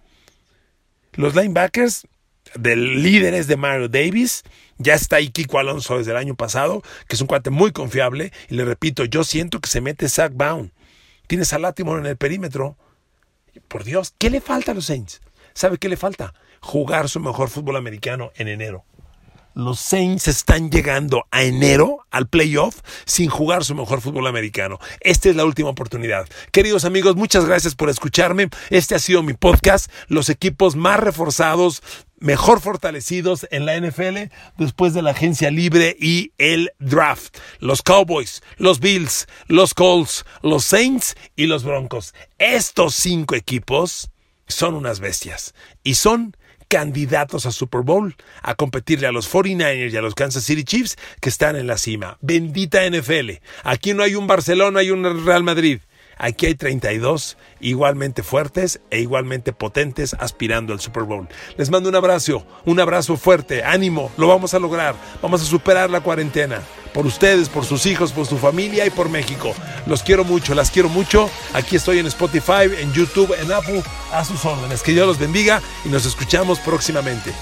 Los 1.12 1.35
linebackers, 1.35 2.06
de 2.55 2.76
líderes 2.76 3.46
de 3.46 3.57
Mario 3.57 3.88
Davis. 3.88 4.42
Ya 4.78 4.94
está 4.94 5.16
ahí 5.16 5.28
Kiko 5.31 5.59
Alonso 5.59 5.98
desde 5.98 6.11
el 6.11 6.16
año 6.16 6.35
pasado, 6.35 6.83
que 7.07 7.14
es 7.14 7.20
un 7.20 7.26
cuate 7.26 7.50
muy 7.50 7.72
confiable. 7.72 8.33
Y 8.48 8.55
le 8.55 8.64
repito, 8.64 9.05
yo 9.05 9.24
siento 9.24 9.61
que 9.61 9.68
se 9.68 9.81
mete 9.81 10.09
Zach 10.09 10.33
Bound. 10.35 10.72
Tienes 11.26 11.52
a 11.52 11.59
Latimore 11.59 12.00
en 12.00 12.07
el 12.07 12.16
perímetro. 12.16 12.76
Por 13.68 13.85
Dios, 13.85 14.14
¿qué 14.18 14.31
le 14.31 14.40
falta 14.40 14.72
a 14.72 14.74
los 14.74 14.87
Saints? 14.87 15.20
¿Sabe 15.55 15.78
qué 15.78 15.88
le 15.88 15.96
falta? 15.96 16.35
Jugar 16.61 17.09
su 17.09 17.20
mejor 17.20 17.48
fútbol 17.48 17.76
americano 17.76 18.33
en 18.37 18.48
enero. 18.48 18.85
Los 19.54 19.80
Saints 19.80 20.28
están 20.28 20.70
llegando 20.70 21.26
a 21.30 21.42
enero 21.42 22.06
al 22.10 22.26
playoff 22.26 22.80
sin 23.04 23.28
jugar 23.28 23.64
su 23.64 23.74
mejor 23.74 24.00
fútbol 24.00 24.26
americano. 24.26 24.78
Esta 25.00 25.28
es 25.28 25.36
la 25.36 25.44
última 25.44 25.68
oportunidad. 25.68 26.26
Queridos 26.52 26.84
amigos, 26.84 27.16
muchas 27.16 27.44
gracias 27.44 27.74
por 27.74 27.90
escucharme. 27.90 28.48
Este 28.70 28.94
ha 28.94 28.98
sido 28.98 29.22
mi 29.22 29.34
podcast. 29.34 29.90
Los 30.08 30.30
equipos 30.30 30.74
más 30.74 31.00
reforzados, 31.00 31.82
mejor 32.18 32.60
fortalecidos 32.60 33.46
en 33.50 33.66
la 33.66 33.78
NFL 33.78 34.32
después 34.56 34.94
de 34.94 35.02
la 35.02 35.10
agencia 35.10 35.50
libre 35.50 35.96
y 36.00 36.32
el 36.38 36.72
draft. 36.78 37.36
Los 37.58 37.82
Cowboys, 37.82 38.42
los 38.56 38.80
Bills, 38.80 39.26
los 39.48 39.74
Colts, 39.74 40.24
los 40.42 40.64
Saints 40.64 41.14
y 41.36 41.46
los 41.46 41.64
Broncos. 41.64 42.14
Estos 42.38 42.94
cinco 42.94 43.34
equipos 43.34 44.10
son 44.46 44.74
unas 44.74 45.00
bestias 45.00 45.54
y 45.82 45.94
son 45.94 46.36
candidatos 46.72 47.44
a 47.44 47.52
Super 47.52 47.82
Bowl, 47.82 48.16
a 48.40 48.54
competirle 48.54 49.06
a 49.06 49.12
los 49.12 49.30
49ers 49.30 49.92
y 49.92 49.96
a 49.98 50.00
los 50.00 50.14
Kansas 50.14 50.44
City 50.44 50.64
Chiefs 50.64 50.96
que 51.20 51.28
están 51.28 51.54
en 51.54 51.66
la 51.66 51.76
cima. 51.76 52.16
Bendita 52.22 52.88
NFL. 52.88 53.42
Aquí 53.62 53.92
no 53.92 54.02
hay 54.02 54.14
un 54.14 54.26
Barcelona, 54.26 54.80
hay 54.80 54.90
un 54.90 55.26
Real 55.26 55.42
Madrid. 55.42 55.80
Aquí 56.16 56.46
hay 56.46 56.54
32 56.54 57.37
igualmente 57.61 58.22
fuertes 58.22 58.80
e 58.88 59.00
igualmente 59.00 59.52
potentes 59.52 60.14
aspirando 60.14 60.72
al 60.72 60.80
Super 60.80 61.02
Bowl. 61.02 61.28
Les 61.58 61.68
mando 61.68 61.90
un 61.90 61.94
abrazo, 61.94 62.46
un 62.64 62.80
abrazo 62.80 63.18
fuerte, 63.18 63.64
ánimo, 63.64 64.11
lo 64.16 64.28
vamos 64.28 64.54
a 64.54 64.58
lograr, 64.58 64.94
vamos 65.20 65.42
a 65.42 65.44
superar 65.44 65.90
la 65.90 66.00
cuarentena. 66.00 66.62
Por 66.92 67.07
ustedes, 67.07 67.48
por 67.48 67.64
sus 67.64 67.87
hijos, 67.87 68.12
por 68.12 68.26
su 68.26 68.38
familia 68.38 68.87
y 68.87 68.90
por 68.90 69.09
México. 69.09 69.55
Los 69.87 70.02
quiero 70.02 70.24
mucho, 70.24 70.55
las 70.55 70.70
quiero 70.70 70.88
mucho. 70.88 71.31
Aquí 71.55 71.76
estoy 71.76 71.98
en 71.98 72.07
Spotify, 72.07 72.70
en 72.78 72.92
YouTube, 72.92 73.35
en 73.40 73.50
Apple, 73.50 73.83
a 74.12 74.24
sus 74.24 74.44
órdenes. 74.44 74.83
Que 74.83 74.92
Dios 74.92 75.07
los 75.07 75.18
bendiga 75.18 75.62
y 75.85 75.88
nos 75.88 76.05
escuchamos 76.05 76.59
próximamente. 76.59 77.33